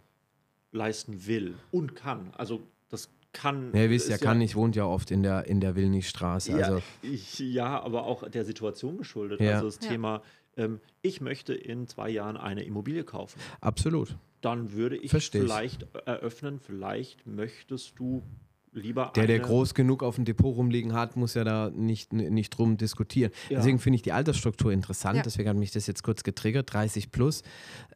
[0.71, 2.31] leisten will und kann.
[2.37, 3.71] Also das kann.
[3.73, 6.52] Ja, ihr wisst, er kann nicht, wohnt ja oft in der, in der Willnichstraße.
[6.52, 6.82] Ja, also.
[7.02, 9.39] ich, ja, aber auch der Situation geschuldet.
[9.39, 9.56] Ja.
[9.56, 9.89] Also das ja.
[9.91, 10.21] Thema,
[10.58, 13.39] ähm, ich möchte in zwei Jahren eine Immobilie kaufen.
[13.62, 14.17] Absolut.
[14.41, 16.08] Dann würde ich Versteh vielleicht ich.
[16.08, 18.23] eröffnen, vielleicht möchtest du
[18.71, 19.12] lieber.
[19.15, 22.78] Der, der groß genug auf dem Depot rumliegen hat, muss ja da nicht, nicht drum
[22.78, 23.32] diskutieren.
[23.50, 23.58] Ja.
[23.58, 25.17] Deswegen finde ich die Altersstruktur interessant.
[25.17, 25.23] Ja.
[25.23, 26.71] Deswegen hat mich das jetzt kurz getriggert.
[26.71, 27.43] 30 plus.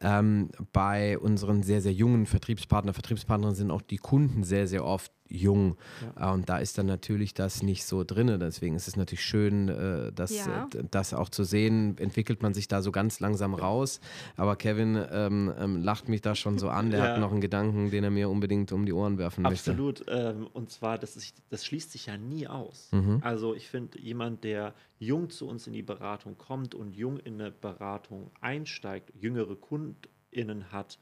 [0.02, 5.12] Ähm, bei unseren sehr, sehr jungen Vertriebspartner, Vertriebspartnerinnen sind auch die Kunden sehr, sehr oft
[5.32, 5.78] jung.
[6.16, 6.30] Ja.
[6.30, 8.40] Äh, und da ist dann natürlich das nicht so drin.
[8.40, 10.68] Deswegen ist es natürlich schön, äh, das, ja.
[10.76, 11.98] äh, das auch zu sehen.
[11.98, 14.00] Entwickelt man sich da so ganz langsam raus.
[14.36, 16.92] Aber Kevin ähm, ähm, lacht mich da schon so an.
[16.92, 17.06] Der ja.
[17.14, 20.00] hat noch einen Gedanken, den er mir unbedingt um die Ohren werfen Absolut.
[20.00, 20.12] möchte.
[20.12, 20.36] Absolut.
[20.36, 22.90] Ähm, und zwar, das, ist, das schließt sich ja nie aus.
[22.92, 23.20] Mhm.
[23.22, 27.42] Also ich finde, jemand, der jung zu uns in die Beratung kommt und jung in
[27.42, 31.00] eine Beratung einsteigt, jüngere KundInnen hat,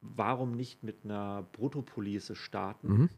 [0.00, 2.88] warum nicht mit einer Bruttopolice starten?
[2.88, 3.08] Mhm.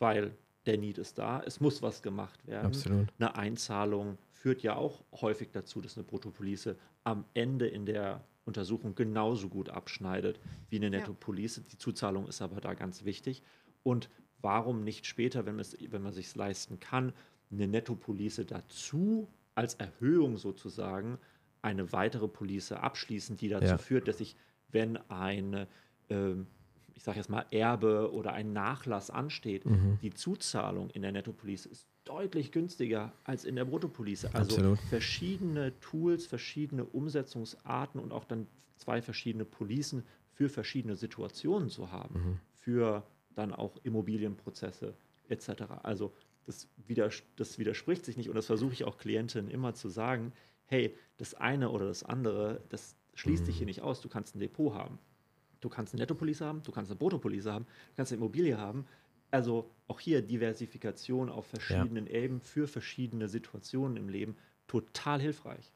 [0.00, 0.36] Weil
[0.66, 2.66] der Need ist da, es muss was gemacht werden.
[2.66, 3.08] Absolut.
[3.18, 8.94] Eine Einzahlung führt ja auch häufig dazu, dass eine Bruttopolice am Ende in der Untersuchung
[8.94, 11.60] genauso gut abschneidet wie eine Nettopolice.
[11.60, 11.66] Ja.
[11.70, 13.42] Die Zuzahlung ist aber da ganz wichtig.
[13.82, 14.10] Und
[14.40, 17.12] warum nicht später, wenn, wenn man sich leisten kann,
[17.50, 21.18] eine Nettopolice dazu als Erhöhung sozusagen
[21.62, 23.78] eine weitere Police abschließen, die dazu ja.
[23.78, 24.36] führt, dass ich,
[24.70, 25.68] wenn eine
[26.08, 26.46] ähm,
[27.00, 29.98] ich sage jetzt mal, Erbe oder ein Nachlass ansteht, mhm.
[30.02, 34.26] die Zuzahlung in der Nettopolice ist deutlich günstiger als in der Bruttopolice.
[34.34, 34.78] Also Absolut.
[34.80, 42.14] verschiedene Tools, verschiedene Umsetzungsarten und auch dann zwei verschiedene Policen für verschiedene Situationen zu haben,
[42.14, 42.40] mhm.
[42.52, 44.92] für dann auch Immobilienprozesse
[45.30, 45.62] etc.
[45.82, 46.12] Also
[46.44, 50.34] das, widers das widerspricht sich nicht und das versuche ich auch Klientinnen immer zu sagen,
[50.66, 53.46] hey, das eine oder das andere, das schließt mhm.
[53.46, 54.02] sich hier nicht aus.
[54.02, 54.98] Du kannst ein Depot haben.
[55.60, 58.86] Du kannst eine Nettopolice haben, du kannst eine Bruttopolice haben, du kannst eine Immobilie haben.
[59.30, 62.14] Also auch hier Diversifikation auf verschiedenen ja.
[62.14, 65.72] Ebenen für verschiedene Situationen im Leben total hilfreich.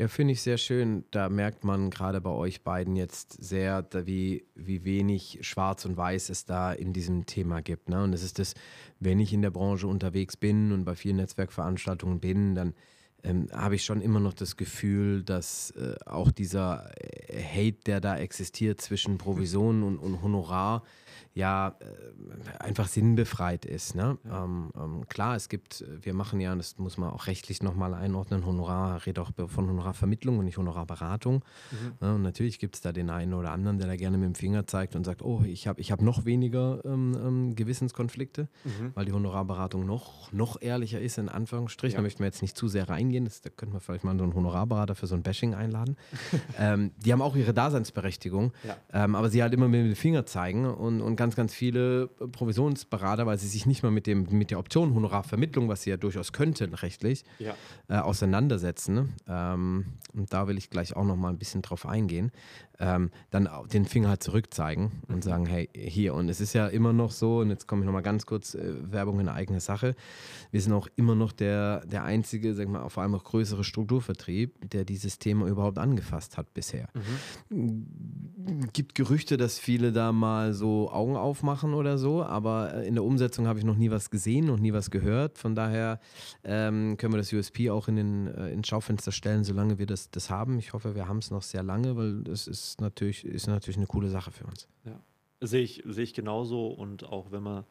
[0.00, 1.04] Ja, finde ich sehr schön.
[1.10, 6.30] Da merkt man gerade bei euch beiden jetzt sehr, wie, wie wenig Schwarz und Weiß
[6.30, 7.90] es da in diesem Thema gibt.
[7.90, 8.02] Ne?
[8.02, 8.54] Und es ist das,
[8.98, 12.72] wenn ich in der Branche unterwegs bin und bei vielen Netzwerkveranstaltungen bin, dann
[13.24, 18.00] ähm, habe ich schon immer noch das Gefühl, dass äh, auch dieser äh, Hate, der
[18.00, 20.82] da existiert zwischen Provision und, und Honorar,
[21.34, 23.94] ja äh, einfach sinnbefreit ist.
[23.94, 24.18] Ne?
[24.24, 24.44] Ja.
[24.44, 28.44] Ähm, ähm, klar, es gibt, wir machen ja, das muss man auch rechtlich nochmal einordnen,
[28.44, 31.44] Honorar, rede auch von Honorarvermittlung und nicht Honorarberatung.
[31.70, 31.92] Mhm.
[32.00, 32.14] Ne?
[32.14, 34.66] Und natürlich gibt es da den einen oder anderen, der da gerne mit dem Finger
[34.66, 38.92] zeigt und sagt, oh, ich habe ich hab noch weniger ähm, ähm, Gewissenskonflikte, mhm.
[38.94, 41.94] weil die Honorarberatung noch, noch ehrlicher ist, in Anführungsstrichen.
[41.94, 41.98] Ja.
[41.98, 44.24] Da möchten wir jetzt nicht zu sehr reingehen, das, da könnten wir vielleicht mal so
[44.24, 45.96] einen Honorarberater für so ein Bashing einladen.
[46.58, 48.76] Ähm, die haben auch ihre Daseinsberechtigung, ja.
[48.92, 53.26] Ähm, aber sie halt immer mit dem Finger zeigen und, und ganz, ganz viele Provisionsberater,
[53.26, 56.32] weil sie sich nicht mal mit, dem, mit der Option Honorarvermittlung, was sie ja durchaus
[56.32, 57.54] könnten rechtlich, ja.
[57.88, 59.14] äh, auseinandersetzen.
[59.28, 62.32] Ähm, und da will ich gleich auch noch mal ein bisschen drauf eingehen
[62.80, 65.22] ähm, dann den Finger halt zurückzeigen und mhm.
[65.22, 66.14] sagen, hey, hier.
[66.14, 68.74] Und es ist ja immer noch so, und jetzt komme ich nochmal ganz kurz, äh,
[68.90, 69.94] Werbung in eigene Sache.
[70.50, 74.70] Wir sind auch immer noch der, der einzige, sag mal, vor allem auch größere Strukturvertrieb,
[74.70, 76.88] der dieses Thema überhaupt angefasst hat bisher.
[77.50, 77.86] Mhm.
[78.72, 83.04] Gibt Gerüchte, dass viele da mal so Augen aufmachen oder so, aber äh, in der
[83.04, 85.38] Umsetzung habe ich noch nie was gesehen und nie was gehört.
[85.38, 86.00] Von daher
[86.44, 90.10] ähm, können wir das USP auch in den äh, ins Schaufenster stellen, solange wir das,
[90.10, 90.58] das haben.
[90.58, 93.86] Ich hoffe, wir haben es noch sehr lange, weil ist ist natürlich, ist natürlich eine
[93.86, 94.68] coole Sache für uns.
[94.84, 95.00] Ja.
[95.40, 97.64] Sehe ich, sehe ich genauso und auch wenn man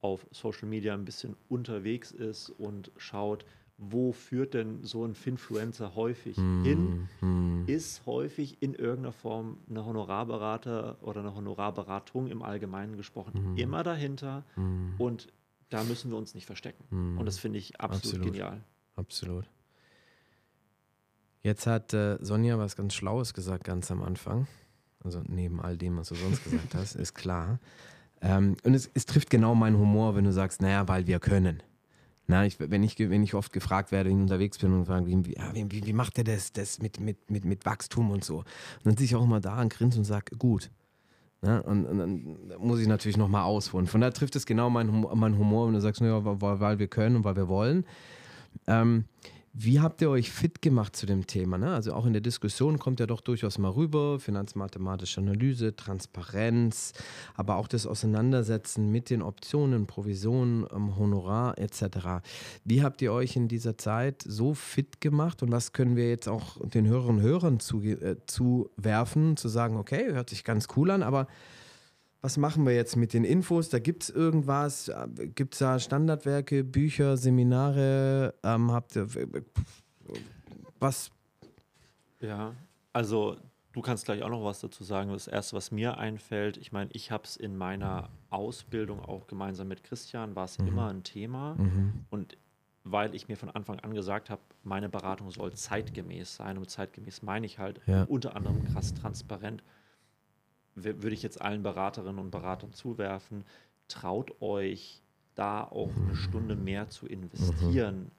[0.00, 3.44] auf Social Media ein bisschen unterwegs ist und schaut,
[3.78, 7.64] wo führt denn so ein Finfluencer häufig mm, hin, mm.
[7.66, 13.58] ist häufig in irgendeiner Form eine Honorarberater oder eine Honorarberatung im Allgemeinen gesprochen mm.
[13.58, 14.94] immer dahinter hm.
[14.98, 15.28] und
[15.68, 16.84] da müssen wir uns nicht verstecken.
[16.90, 17.18] Hm.
[17.18, 18.64] Und das finde ich absolut, absolut, genial.
[18.94, 19.44] Absolut.
[21.42, 24.46] Jetzt hat äh, Sonja was ganz Schlaues gesagt, ganz am Anfang.
[25.04, 27.60] Also neben all dem, was du sonst gesagt hast, ist klar.
[28.20, 31.62] Ähm, und es, es, trifft genau meinen Humor, wenn du sagst, naja, weil wir können.
[32.28, 35.06] Na, ich, wenn, ich, wenn ich oft gefragt werde, wenn ich unterwegs bin und frage,
[35.06, 38.38] wie, wie, wie macht der das, das mit, mit, mit, mit Wachstum und so?
[38.38, 38.46] Und
[38.84, 40.70] dann sehe ich auch immer da und grinse und sage, gut.
[41.42, 43.86] Na, und, und, dann muss ich natürlich nochmal ausholen.
[43.86, 46.88] Von daher trifft es genau meinen mein Humor, wenn du sagst, naja, weil, weil wir
[46.88, 47.84] können und weil wir wollen.
[48.66, 49.04] Ähm,
[49.58, 51.56] wie habt ihr euch fit gemacht zu dem Thema?
[51.56, 51.72] Ne?
[51.72, 56.92] Also auch in der Diskussion kommt ja doch durchaus mal rüber, finanzmathematische Analyse, Transparenz,
[57.34, 62.22] aber auch das Auseinandersetzen mit den Optionen, Provisionen, ähm, Honorar etc.
[62.64, 66.28] Wie habt ihr euch in dieser Zeit so fit gemacht und was können wir jetzt
[66.28, 70.90] auch den Hörerinnen und Hörern zu, äh, zuwerfen, zu sagen, okay, hört sich ganz cool
[70.90, 71.28] an, aber
[72.20, 73.68] was machen wir jetzt mit den Infos?
[73.68, 74.90] Da gibt es irgendwas,
[75.34, 78.34] gibt es da Standardwerke, Bücher, Seminare?
[78.42, 79.06] Ähm, habt ihr
[80.80, 81.10] was?
[82.20, 82.54] Ja,
[82.92, 83.36] also
[83.72, 85.12] du kannst gleich auch noch was dazu sagen.
[85.12, 89.68] Das Erste, was mir einfällt, ich meine, ich habe es in meiner Ausbildung auch gemeinsam
[89.68, 90.68] mit Christian, war es mhm.
[90.68, 91.54] immer ein Thema.
[91.56, 92.06] Mhm.
[92.10, 92.38] Und
[92.84, 96.56] weil ich mir von Anfang an gesagt habe, meine Beratung soll zeitgemäß sein.
[96.56, 98.04] Und zeitgemäß meine ich halt ja.
[98.04, 99.62] unter anderem krass transparent
[100.76, 103.44] würde ich jetzt allen Beraterinnen und Beratern zuwerfen,
[103.88, 105.02] traut euch
[105.34, 108.10] da auch eine Stunde mehr zu investieren, mhm.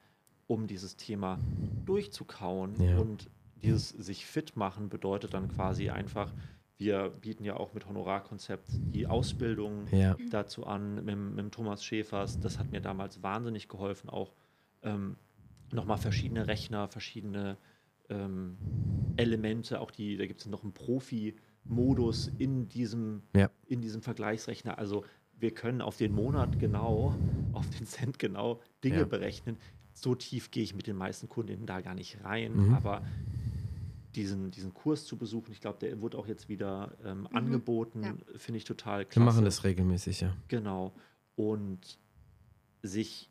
[0.46, 1.38] um dieses Thema
[1.84, 2.74] durchzukauen.
[2.80, 2.98] Ja.
[2.98, 3.30] Und
[3.62, 6.32] dieses sich fit machen bedeutet dann quasi einfach,
[6.76, 10.16] wir bieten ja auch mit Honorarkonzept die Ausbildung ja.
[10.30, 12.38] dazu an, mit, mit Thomas Schäfers.
[12.38, 14.32] Das hat mir damals wahnsinnig geholfen, auch
[14.82, 15.16] ähm,
[15.72, 17.56] nochmal verschiedene Rechner, verschiedene
[18.08, 18.56] ähm,
[19.16, 20.72] Elemente, auch die, da gibt es noch einen
[21.68, 23.50] Profi-Modus in diesem, ja.
[23.66, 24.78] in diesem Vergleichsrechner.
[24.78, 25.04] Also
[25.38, 27.14] wir können auf den Monat genau,
[27.52, 29.04] auf den Cent genau Dinge ja.
[29.04, 29.56] berechnen.
[29.92, 32.74] So tief gehe ich mit den meisten Kundinnen da gar nicht rein, mhm.
[32.74, 33.02] aber
[34.14, 37.26] diesen, diesen Kurs zu besuchen, ich glaube, der wurde auch jetzt wieder ähm, mhm.
[37.32, 38.14] angeboten, ja.
[38.36, 39.20] finde ich total klasse.
[39.20, 40.36] Wir machen das regelmäßig, ja.
[40.48, 40.92] Genau.
[41.34, 41.98] Und
[42.82, 43.28] sich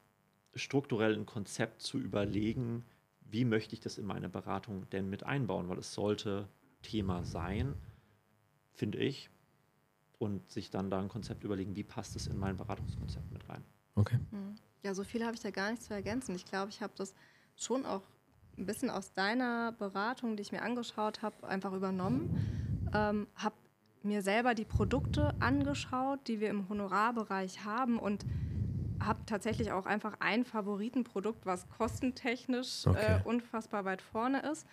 [0.56, 2.84] strukturell ein Konzept zu überlegen,
[3.30, 6.48] wie möchte ich das in meine Beratung denn mit einbauen, weil es sollte
[6.82, 7.76] Thema sein,
[8.78, 9.30] finde ich,
[10.20, 13.64] und sich dann da ein Konzept überlegen, wie passt es in mein Beratungskonzept mit rein.
[13.96, 14.20] Okay.
[14.32, 14.56] Hm.
[14.84, 16.36] Ja, so viel habe ich da gar nicht zu ergänzen.
[16.36, 17.14] Ich glaube, ich habe das
[17.56, 18.04] schon auch
[18.58, 22.90] ein bisschen aus deiner Beratung, die ich mir angeschaut habe, einfach übernommen.
[22.94, 23.56] Ähm, habe
[24.02, 28.26] mir selber die Produkte angeschaut, die wir im Honorarbereich haben und
[29.00, 33.20] habe tatsächlich auch einfach ein Favoritenprodukt, was kostentechnisch okay.
[33.20, 34.66] äh, unfassbar weit vorne ist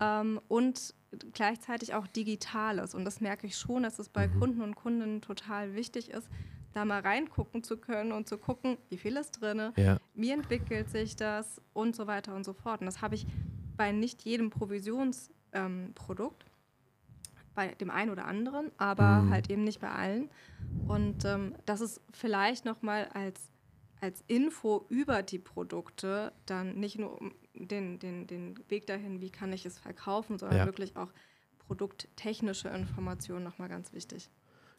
[0.00, 0.94] ähm, und
[1.32, 2.94] gleichzeitig auch digitales.
[2.94, 4.40] Und das merke ich schon, dass es bei mhm.
[4.40, 6.28] Kunden und Kundinnen total wichtig ist,
[6.72, 9.98] da mal reingucken zu können und zu gucken, wie viel ist drin, ja.
[10.14, 12.80] wie entwickelt sich das und so weiter und so fort.
[12.80, 13.26] Und das habe ich
[13.76, 16.50] bei nicht jedem Provisionsprodukt, ähm,
[17.54, 19.30] bei dem einen oder anderen, aber mhm.
[19.30, 20.28] halt eben nicht bei allen.
[20.86, 23.50] Und ähm, das ist vielleicht nochmal als,
[24.02, 27.18] als Info über die Produkte dann nicht nur
[27.56, 30.66] den, den, den Weg dahin, wie kann ich es verkaufen, sondern ja.
[30.66, 31.12] wirklich auch
[31.58, 34.30] produkttechnische Informationen nochmal ganz wichtig.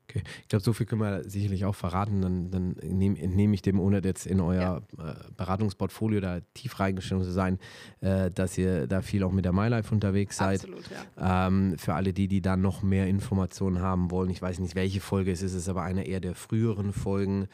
[0.10, 2.22] Okay, ich glaube, so viel können wir sicherlich auch verraten.
[2.22, 5.10] Dann, dann entnehme, entnehme ich dem, ohne jetzt in euer ja.
[5.10, 7.60] äh, Beratungsportfolio da tief reingestellt zu sein,
[8.00, 10.62] äh, dass ihr da viel auch mit der MyLife unterwegs seid.
[10.62, 10.84] Absolut,
[11.18, 11.48] ja.
[11.48, 15.02] Ähm, für alle die, die da noch mehr Informationen haben wollen, ich weiß nicht, welche
[15.02, 17.48] Folge es ist, es ist aber eine eher der früheren Folgen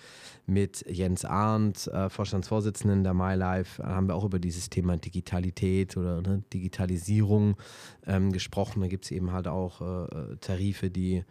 [0.45, 5.97] mit Jens Arndt, äh, Vorstandsvorsitzenden der MyLife, Da haben wir auch über dieses Thema Digitalität
[5.97, 7.55] oder ne, Digitalisierung
[8.05, 8.81] ähm, gesprochen.
[8.81, 11.23] Da gibt es eben halt auch äh, Tarife, die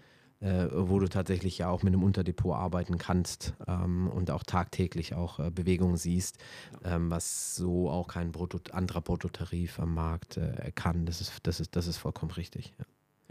[0.43, 5.15] äh, wo du tatsächlich ja auch mit einem Unterdepot arbeiten kannst ähm, und auch tagtäglich
[5.15, 6.39] auch äh, Bewegungen siehst,
[6.85, 11.07] ähm, was so auch kein Brutto, anderer Bruttotarif am Markt äh, kann.
[11.07, 12.75] Das ist, das, ist, das ist vollkommen richtig.
[12.79, 12.85] Ja,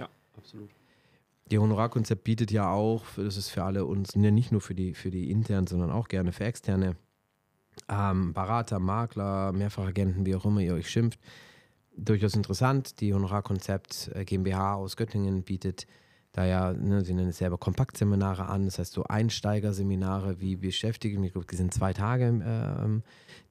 [0.05, 0.69] ja absolut.
[1.51, 4.93] Die Honorarkonzept bietet ja auch, das ist für alle uns, ne, nicht nur für die,
[4.93, 6.95] für die internen, sondern auch gerne für externe
[7.89, 11.19] ähm, Berater, Makler, Mehrfachagenten, wie auch immer ihr euch schimpft.
[11.97, 13.01] Durchaus interessant.
[13.01, 15.87] Die Honorarkonzept äh, GmbH aus Göttingen bietet
[16.33, 21.15] da ja, ne, sie nennen es selber Kompaktseminare an, das heißt so Einsteigerseminare, wie beschäftige
[21.15, 23.01] ich mich, die sind zwei Tage, äh,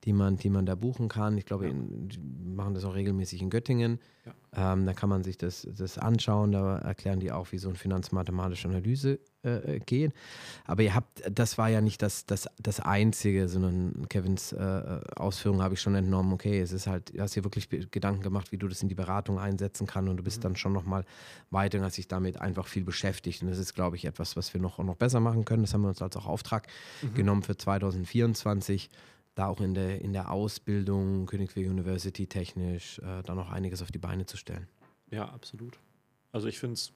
[0.04, 1.36] die, man, die man da buchen kann.
[1.36, 1.72] Ich glaube, ja.
[1.74, 2.18] die
[2.54, 4.00] machen das auch regelmäßig in Göttingen.
[4.24, 4.72] Ja.
[4.72, 7.78] Ähm, da kann man sich das, das anschauen, da erklären die auch, wie so eine
[7.78, 10.12] finanzmathematische Analyse äh, geht.
[10.64, 15.62] Aber ihr habt, das war ja nicht das, das, das Einzige, sondern Kevins äh, Ausführungen
[15.62, 18.58] habe ich schon entnommen, okay, es ist halt, du hast dir wirklich Gedanken gemacht, wie
[18.58, 20.42] du das in die Beratung einsetzen kannst und du bist mhm.
[20.42, 21.04] dann schon nochmal
[21.50, 23.42] weiter und hast dich damit einfach viel beschäftigt.
[23.42, 25.62] Und das ist, glaube ich, etwas, was wir noch, noch besser machen können.
[25.62, 26.66] Das haben wir uns als auch Auftrag
[27.02, 27.14] mhm.
[27.14, 28.90] genommen für 2024
[29.40, 33.90] da auch in der, in der Ausbildung, Königsweg University technisch, äh, da noch einiges auf
[33.90, 34.68] die Beine zu stellen.
[35.10, 35.78] Ja, absolut.
[36.30, 36.92] Also ich finde es,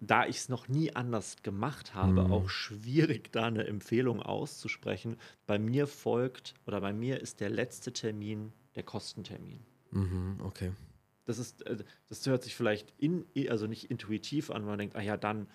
[0.00, 2.32] da ich es noch nie anders gemacht habe, mhm.
[2.32, 5.16] auch schwierig, da eine Empfehlung auszusprechen.
[5.46, 9.60] Bei mir folgt oder bei mir ist der letzte Termin der Kostentermin.
[9.90, 10.72] Mhm, okay.
[11.24, 11.78] Das ist, äh,
[12.10, 15.48] das hört sich vielleicht in, also nicht intuitiv an, man denkt, ah ja, dann,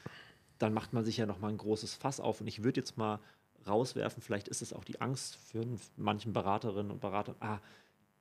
[0.58, 2.42] dann macht man sich ja noch mal ein großes Fass auf.
[2.42, 3.20] Und ich würde jetzt mal
[3.68, 4.22] rauswerfen.
[4.22, 5.66] Vielleicht ist es auch die Angst für
[5.98, 7.60] manchen Beraterinnen und Beratern, ah,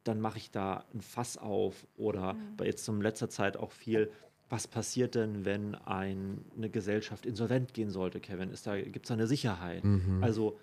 [0.05, 2.57] dann mache ich da ein Fass auf oder mhm.
[2.57, 4.11] bei jetzt zum letzter Zeit auch viel,
[4.49, 8.51] was passiert denn, wenn ein, eine Gesellschaft insolvent gehen sollte, Kevin?
[8.65, 9.85] da, gibt es da eine Sicherheit?
[9.85, 10.23] Mhm.
[10.23, 10.59] Also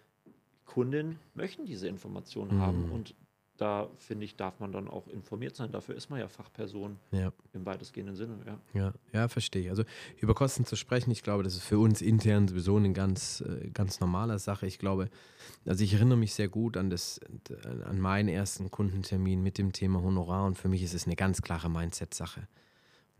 [0.65, 2.61] Kundinnen möchten diese Informationen mhm.
[2.61, 3.15] haben und
[3.59, 5.71] da finde ich, darf man dann auch informiert sein.
[5.71, 7.31] Dafür ist man ja Fachperson ja.
[7.53, 8.37] im weitestgehenden Sinne.
[8.45, 8.59] Ja.
[8.73, 9.69] ja, ja, verstehe ich.
[9.69, 9.83] Also
[10.17, 13.69] über Kosten zu sprechen, ich glaube, das ist für uns intern sowieso eine ganz, äh,
[13.71, 14.65] ganz normale Sache.
[14.65, 15.09] Ich glaube,
[15.65, 17.19] also ich erinnere mich sehr gut an, das,
[17.85, 21.41] an meinen ersten Kundentermin mit dem Thema Honorar und für mich ist es eine ganz
[21.41, 22.47] klare Mindset-Sache.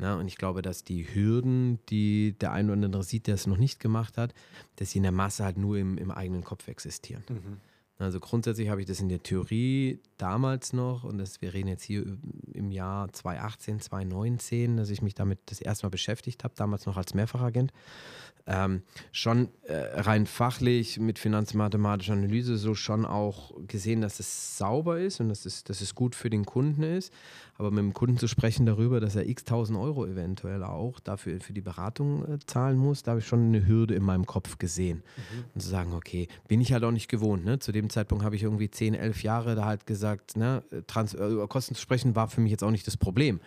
[0.02, 3.46] Na, und ich glaube, dass die Hürden, die der eine oder andere sieht, der es
[3.48, 4.34] noch nicht gemacht hat,
[4.78, 7.24] dass sie in der Masse halt nur im, im eigenen Kopf existieren.
[7.28, 7.58] Mhm.
[8.00, 11.84] Also grundsätzlich habe ich das in der Theorie damals noch, und das, wir reden jetzt
[11.84, 12.06] hier
[12.54, 16.96] im Jahr 2018, 2019, dass ich mich damit das erste Mal beschäftigt habe, damals noch
[16.96, 17.74] als Mehrfachagent
[18.50, 18.82] ähm,
[19.12, 25.20] schon äh, rein fachlich mit finanzmathematischer Analyse so schon auch gesehen, dass es sauber ist
[25.20, 27.14] und dass es, dass es gut für den Kunden ist.
[27.58, 31.40] Aber mit dem Kunden zu sprechen darüber, dass er x tausend Euro eventuell auch dafür
[31.42, 34.58] für die Beratung äh, zahlen muss, da habe ich schon eine Hürde in meinem Kopf
[34.58, 35.04] gesehen.
[35.16, 35.46] Mhm.
[35.54, 37.46] Und zu sagen, okay, bin ich halt auch nicht gewohnt.
[37.46, 37.60] Ne?
[37.60, 41.26] Zu dem Zeitpunkt habe ich irgendwie 10, 11 Jahre da halt gesagt, ne, Trans äh,
[41.26, 43.40] über Kosten zu sprechen war für mich jetzt auch nicht das Problem.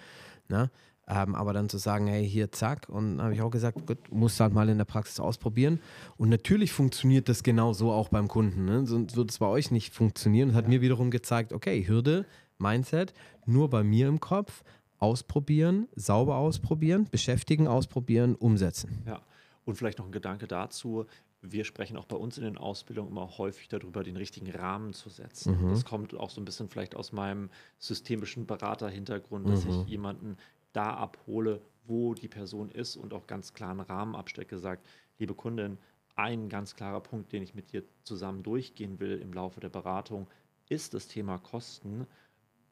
[0.49, 0.71] Ne?
[1.09, 3.99] Ähm, aber dann zu sagen, hey, hier, zack, und dann habe ich auch gesagt, gut,
[4.11, 5.81] musst halt mal in der Praxis ausprobieren.
[6.17, 8.65] Und natürlich funktioniert das genau so auch beim Kunden.
[8.65, 8.87] Ne?
[8.87, 10.51] Sonst würde es bei euch nicht funktionieren.
[10.51, 10.71] Und hat ja.
[10.71, 12.25] mir wiederum gezeigt, okay, Hürde,
[12.59, 13.15] Mindset,
[13.47, 14.63] nur bei mir im Kopf,
[14.99, 19.03] ausprobieren, sauber ausprobieren, beschäftigen, ausprobieren, umsetzen.
[19.05, 19.21] Ja,
[19.65, 21.07] und vielleicht noch ein Gedanke dazu.
[21.43, 25.11] Wir sprechen auch bei uns in den Ausbildungen immer häufig darüber, den richtigen Rahmen zu
[25.11, 25.61] setzen.
[25.61, 25.71] Mhm.
[25.71, 29.71] Das kommt auch so ein bisschen vielleicht aus meinem systemischen Beraterhintergrund, dass mhm.
[29.71, 30.37] ich jemanden
[30.73, 34.87] da abhole, wo die Person ist und auch ganz klaren Rahmen abstecke, sagt,
[35.19, 35.79] liebe Kundin,
[36.15, 40.29] ein ganz klarer Punkt, den ich mit dir zusammen durchgehen will im Laufe der Beratung,
[40.69, 42.07] ist das Thema Kosten.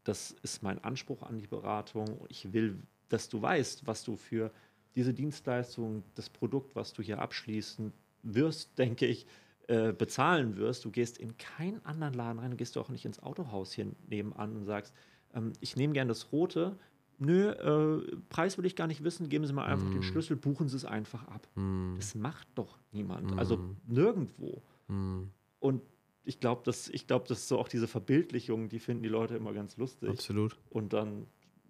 [0.04, 2.24] Das ist mein Anspruch an die Beratung.
[2.28, 4.52] Ich will, dass du weißt, was du für
[4.94, 7.92] diese Dienstleistung, das Produkt, was du hier abschließen
[8.22, 9.26] wirst, denke ich,
[9.68, 10.84] äh, bezahlen wirst.
[10.84, 14.56] Du gehst in keinen anderen Laden rein, du gehst auch nicht ins Autohaus hier nebenan
[14.56, 14.94] und sagst,
[15.34, 16.76] ähm, ich nehme gerne das Rote,
[17.20, 19.92] nö, äh, Preis will ich gar nicht wissen, geben Sie mal einfach mm.
[19.92, 21.46] den Schlüssel, buchen Sie es einfach ab.
[21.54, 21.94] Mm.
[21.96, 23.34] Das macht doch niemand.
[23.34, 23.38] Mm.
[23.38, 24.62] Also nirgendwo.
[24.88, 25.24] Mm.
[25.60, 25.82] Und
[26.24, 29.52] ich glaube, dass ich glaube, dass so auch diese Verbildlichung, die finden die Leute immer
[29.52, 30.08] ganz lustig.
[30.08, 30.58] Absolut.
[30.70, 31.26] Und dann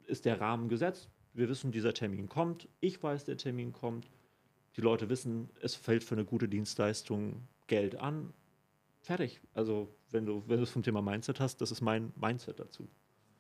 [0.07, 1.11] ist der Rahmen gesetzt.
[1.33, 2.69] Wir wissen, dieser Termin kommt.
[2.81, 4.11] Ich weiß, der Termin kommt.
[4.77, 8.33] Die Leute wissen, es fällt für eine gute Dienstleistung Geld an.
[9.03, 9.41] Fertig.
[9.55, 12.89] Also, wenn du, wenn du es vom Thema Mindset hast, das ist mein Mindset dazu.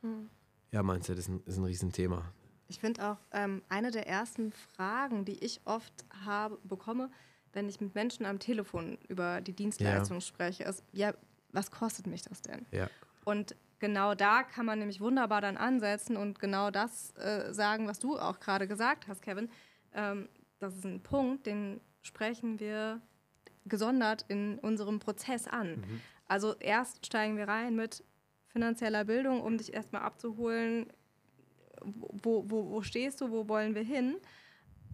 [0.02, 0.28] Mhm.
[0.72, 2.32] Ja, Mindset ist ein, ist ein Riesenthema.
[2.68, 5.92] Ich finde auch, ähm, eine der ersten Fragen, die ich oft
[6.24, 7.10] habe, bekomme,
[7.52, 10.20] wenn ich mit Menschen am Telefon über die Dienstleistung ja.
[10.20, 11.12] spreche, ist, ja,
[11.50, 12.64] was kostet mich das denn?
[12.70, 12.88] Ja.
[13.24, 17.98] Und genau da kann man nämlich wunderbar dann ansetzen und genau das äh, sagen, was
[17.98, 19.50] du auch gerade gesagt hast, Kevin.
[19.92, 20.28] Ähm,
[20.60, 23.00] das ist ein Punkt, den sprechen wir
[23.66, 25.76] gesondert in unserem Prozess an.
[25.76, 26.00] Mhm.
[26.26, 28.04] Also erst steigen wir rein mit,
[28.50, 30.92] finanzieller Bildung, um dich erstmal abzuholen,
[31.82, 34.16] wo, wo, wo stehst du, wo wollen wir hin?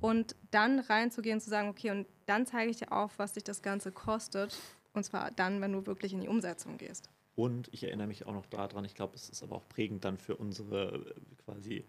[0.00, 3.62] Und dann reinzugehen, zu sagen, okay, und dann zeige ich dir auf, was dich das
[3.62, 4.56] Ganze kostet.
[4.92, 7.10] Und zwar dann, wenn du wirklich in die Umsetzung gehst.
[7.34, 10.16] Und ich erinnere mich auch noch daran, ich glaube, es ist aber auch prägend dann
[10.16, 11.14] für unsere äh,
[11.44, 11.86] quasi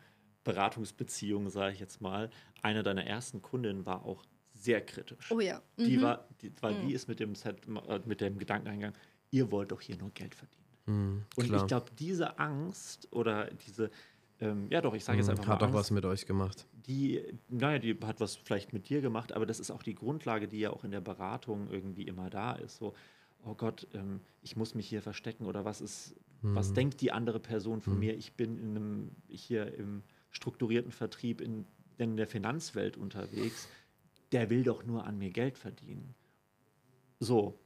[0.48, 2.30] Beratungsbeziehung, sage ich jetzt mal.
[2.62, 4.24] Eine deiner ersten Kundinnen war auch
[4.54, 5.32] sehr kritisch.
[5.32, 5.62] Oh ja.
[5.78, 5.84] Mhm.
[5.84, 6.88] Die war, die, weil mhm.
[6.88, 8.98] die ist mit dem, Set, äh, mit dem Gedanken eingegangen,
[9.30, 10.64] ihr wollt doch hier nur Geld verdienen.
[10.86, 13.92] Mhm, und ich glaube, diese Angst oder diese,
[14.40, 15.68] ähm, ja doch, ich sage jetzt mhm, einfach hat mal.
[15.68, 16.66] Hat auch was mit euch gemacht.
[16.74, 20.48] Die, naja, die hat was vielleicht mit dir gemacht, aber das ist auch die Grundlage,
[20.48, 22.78] die ja auch in der Beratung irgendwie immer da ist.
[22.78, 22.94] So,
[23.44, 26.56] oh Gott, ähm, ich muss mich hier verstecken oder was ist, mhm.
[26.56, 28.00] was denkt die andere Person von mhm.
[28.00, 28.16] mir?
[28.16, 30.04] Ich bin in einem, hier im
[30.38, 31.66] strukturierten Vertrieb in,
[31.98, 33.68] in der Finanzwelt unterwegs.
[34.32, 36.16] Der will doch nur an mir Geld verdienen.
[37.20, 37.60] So,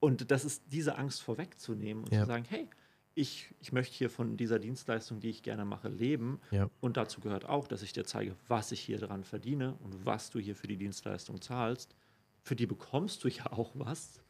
[0.00, 2.20] und das ist diese Angst vorwegzunehmen und ja.
[2.20, 2.68] zu sagen, hey,
[3.14, 6.40] ich, ich möchte hier von dieser Dienstleistung, die ich gerne mache, leben.
[6.50, 6.70] Ja.
[6.80, 10.30] Und dazu gehört auch, dass ich dir zeige, was ich hier dran verdiene und was
[10.30, 11.94] du hier für die Dienstleistung zahlst.
[12.42, 14.20] Für die bekommst du ja auch was.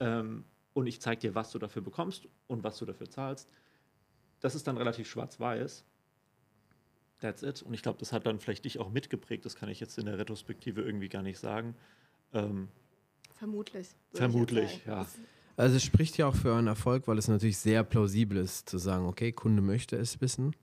[0.00, 3.48] Ähm, und ich zeige dir, was du dafür bekommst und was du dafür zahlst.
[4.40, 5.84] Das ist dann relativ schwarz-weiß.
[7.20, 7.62] That's it.
[7.62, 9.44] Und ich glaube, das hat dann vielleicht dich auch mitgeprägt.
[9.44, 11.74] Das kann ich jetzt in der Retrospektive irgendwie gar nicht sagen.
[12.32, 12.68] Ähm,
[13.34, 13.88] Vermutlich.
[14.12, 15.06] Vermutlich, ja.
[15.56, 18.78] Also es spricht ja auch für euren Erfolg, weil es natürlich sehr plausibel ist, zu
[18.78, 20.54] sagen, okay, Kunde möchte es wissen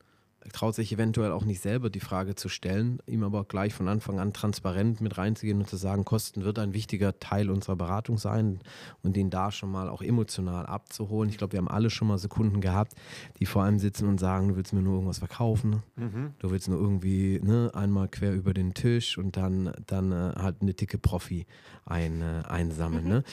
[0.54, 4.20] traut sich eventuell auch nicht selber die Frage zu stellen, ihm aber gleich von Anfang
[4.20, 8.60] an transparent mit reinzugehen und zu sagen, Kosten wird ein wichtiger Teil unserer Beratung sein
[9.04, 11.30] und den da schon mal auch emotional abzuholen.
[11.30, 12.94] Ich glaube, wir haben alle schon mal Sekunden gehabt,
[13.40, 16.34] die vor allem sitzen und sagen, du willst mir nur irgendwas verkaufen, mhm.
[16.40, 20.62] du willst nur irgendwie ne, einmal quer über den Tisch und dann, dann äh, halt
[20.62, 21.46] eine dicke Profi
[21.86, 23.04] ein, äh, einsammeln.
[23.04, 23.10] Mhm.
[23.10, 23.24] Ne?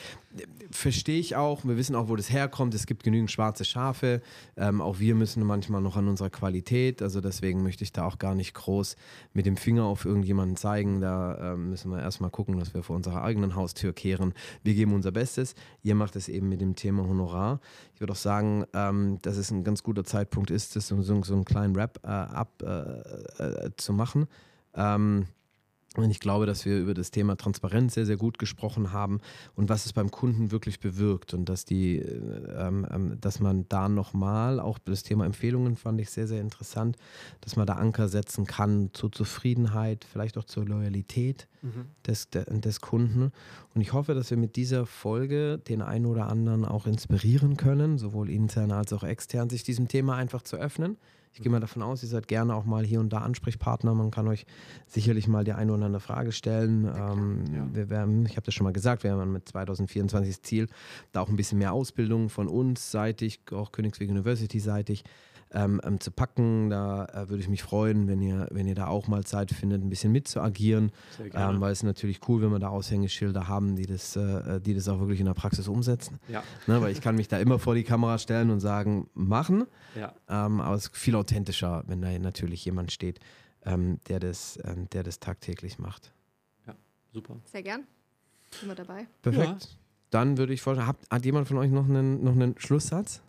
[0.71, 4.23] Verstehe ich auch, wir wissen auch, wo das herkommt, es gibt genügend schwarze Schafe,
[4.57, 8.19] ähm, auch wir müssen manchmal noch an unserer Qualität also deswegen möchte ich da auch
[8.19, 8.97] gar nicht groß
[9.33, 11.01] mit dem Finger auf irgendjemanden zeigen.
[11.01, 14.35] Da äh, müssen wir erstmal gucken, dass wir vor unserer eigenen Haustür kehren.
[14.63, 15.55] Wir geben unser Bestes.
[15.83, 17.61] Ihr macht es eben mit dem Thema Honorar.
[17.95, 21.15] Ich würde auch sagen, ähm, dass es ein ganz guter Zeitpunkt ist, das so, so
[21.15, 24.29] einen kleinen Rap äh, ab äh, äh, zu machen.
[24.75, 25.27] Ähm,
[25.97, 29.20] Und ich glaube, dass wir über das Thema Transparenz sehr, sehr gut gesprochen haben
[29.55, 33.66] und was es beim Kunden wirklich bewirkt und dass die, äh, ähm, ähm, dass man
[33.68, 36.97] da nochmal, auch das Thema Empfehlungen fand ich sehr, sehr interessant,
[37.43, 41.86] dass man da Anker setzen kann zur Zufriedenheit, vielleicht auch zur Loyalität mhm.
[42.07, 43.30] des, des Kunden.
[43.74, 47.99] Und ich hoffe, dass wir mit dieser Folge den einen oder anderen auch inspirieren können,
[47.99, 50.97] sowohl intern als auch extern, sich diesem Thema einfach zu öffnen.
[51.35, 53.95] Ich gehe mal davon aus, ihr seid gerne auch mal hier und da Ansprechpartner.
[53.95, 54.45] Man kann euch
[54.87, 56.85] sicherlich mal die eine oder andere Frage stellen.
[56.85, 57.66] Ähm, ja.
[57.72, 60.68] wir werden, ich habe das schon mal gesagt, wir haben mit 2024 das Ziel,
[61.12, 65.05] da auch ein bisschen mehr Ausbildung von uns seitig, auch Königsweg University seitig
[65.53, 66.71] ähm, ähm, zu packen.
[66.71, 69.83] Da äh, würde ich mich freuen, wenn ihr, wenn ihr da auch mal Zeit findet,
[69.83, 70.93] ein bisschen mitzuagieren.
[71.33, 74.75] Ähm, weil es ist natürlich cool, wenn wir da Aushängeschilder haben, die das, äh, die
[74.75, 76.19] das auch wirklich in der Praxis umsetzen.
[76.29, 76.43] Ja.
[76.67, 79.67] Ne, weil ich kann mich da immer vor die Kamera stellen und sagen, machen.
[79.95, 80.15] Ja.
[80.29, 83.21] Ähm, aber es ist viel authentischer, wenn da natürlich jemand steht,
[83.65, 86.13] ähm, der, das, ähm, der das tagtäglich macht.
[86.67, 86.75] Ja,
[87.13, 87.37] super.
[87.45, 87.85] Sehr gern.
[88.63, 89.07] Immer dabei.
[89.23, 89.65] Perfekt.
[89.65, 89.79] Ja.
[90.11, 93.23] Dann würde ich vorstellen, hat, hat jemand von euch noch einen, noch einen Schlusssatz?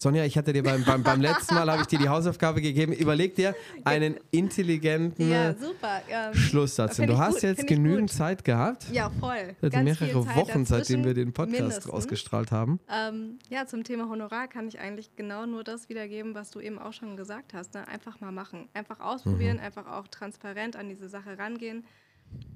[0.00, 2.92] Sonja, ich hatte dir beim, beim, beim letzten Mal habe ich dir die Hausaufgabe gegeben.
[2.92, 6.98] Überleg dir einen intelligenten ja, ähm, Schlusssatz.
[6.98, 8.86] du hast gut, jetzt genügend Zeit gehabt.
[8.92, 9.56] Ja, voll.
[9.60, 11.92] Ganz mehrere Wochen, seitdem wir den Podcast mindestens.
[11.92, 12.78] ausgestrahlt haben.
[12.88, 16.78] Ähm, ja, zum Thema Honorar kann ich eigentlich genau nur das wiedergeben, was du eben
[16.78, 17.74] auch schon gesagt hast.
[17.74, 17.88] Ne?
[17.88, 18.68] Einfach mal machen.
[18.74, 19.64] Einfach ausprobieren, mhm.
[19.64, 21.84] einfach auch transparent an diese Sache rangehen.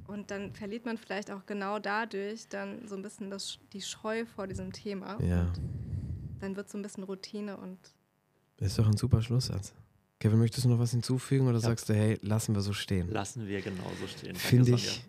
[0.06, 4.26] Und dann verliert man vielleicht auch genau dadurch dann so ein bisschen das, die Scheu
[4.26, 5.18] vor diesem Thema.
[5.20, 5.42] Ja.
[5.42, 5.91] Und
[6.42, 7.78] dann wird es so ein bisschen Routine und.
[8.56, 9.72] Das ist doch ein super Schlusssatz.
[10.18, 11.64] Kevin, möchtest du noch was hinzufügen oder ja.
[11.64, 13.10] sagst du, hey, lassen wir so stehen?
[13.10, 14.36] Lassen wir genau so stehen.
[14.36, 15.04] Finde ich,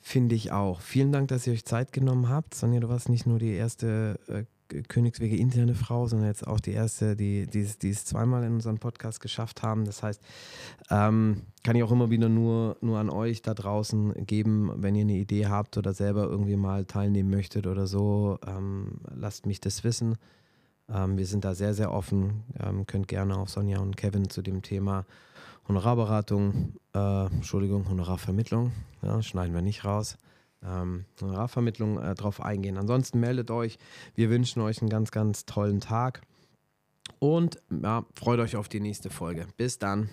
[0.00, 0.80] find ich auch.
[0.80, 2.54] Vielen Dank, dass ihr euch Zeit genommen habt.
[2.54, 4.44] Sonja, du warst nicht nur die erste äh,
[4.88, 8.78] Königswege interne Frau, sondern jetzt auch die erste, die, die, die es zweimal in unserem
[8.78, 9.84] Podcast geschafft haben.
[9.84, 10.22] Das heißt,
[10.90, 15.02] ähm, kann ich auch immer wieder nur, nur an euch da draußen geben, wenn ihr
[15.02, 19.84] eine Idee habt oder selber irgendwie mal teilnehmen möchtet oder so, ähm, lasst mich das
[19.84, 20.16] wissen.
[20.88, 22.44] Ähm, wir sind da sehr, sehr offen.
[22.62, 25.04] Ähm, könnt gerne auf Sonja und Kevin zu dem Thema
[25.68, 28.72] Honorarberatung, äh, Entschuldigung, Honorarvermittlung,
[29.02, 30.16] ja, schneiden wir nicht raus.
[30.64, 32.78] Ähm, Honorarvermittlung äh, drauf eingehen.
[32.78, 33.78] Ansonsten meldet euch.
[34.14, 36.22] Wir wünschen euch einen ganz, ganz tollen Tag
[37.18, 39.46] und ja, freut euch auf die nächste Folge.
[39.56, 40.08] Bis dann.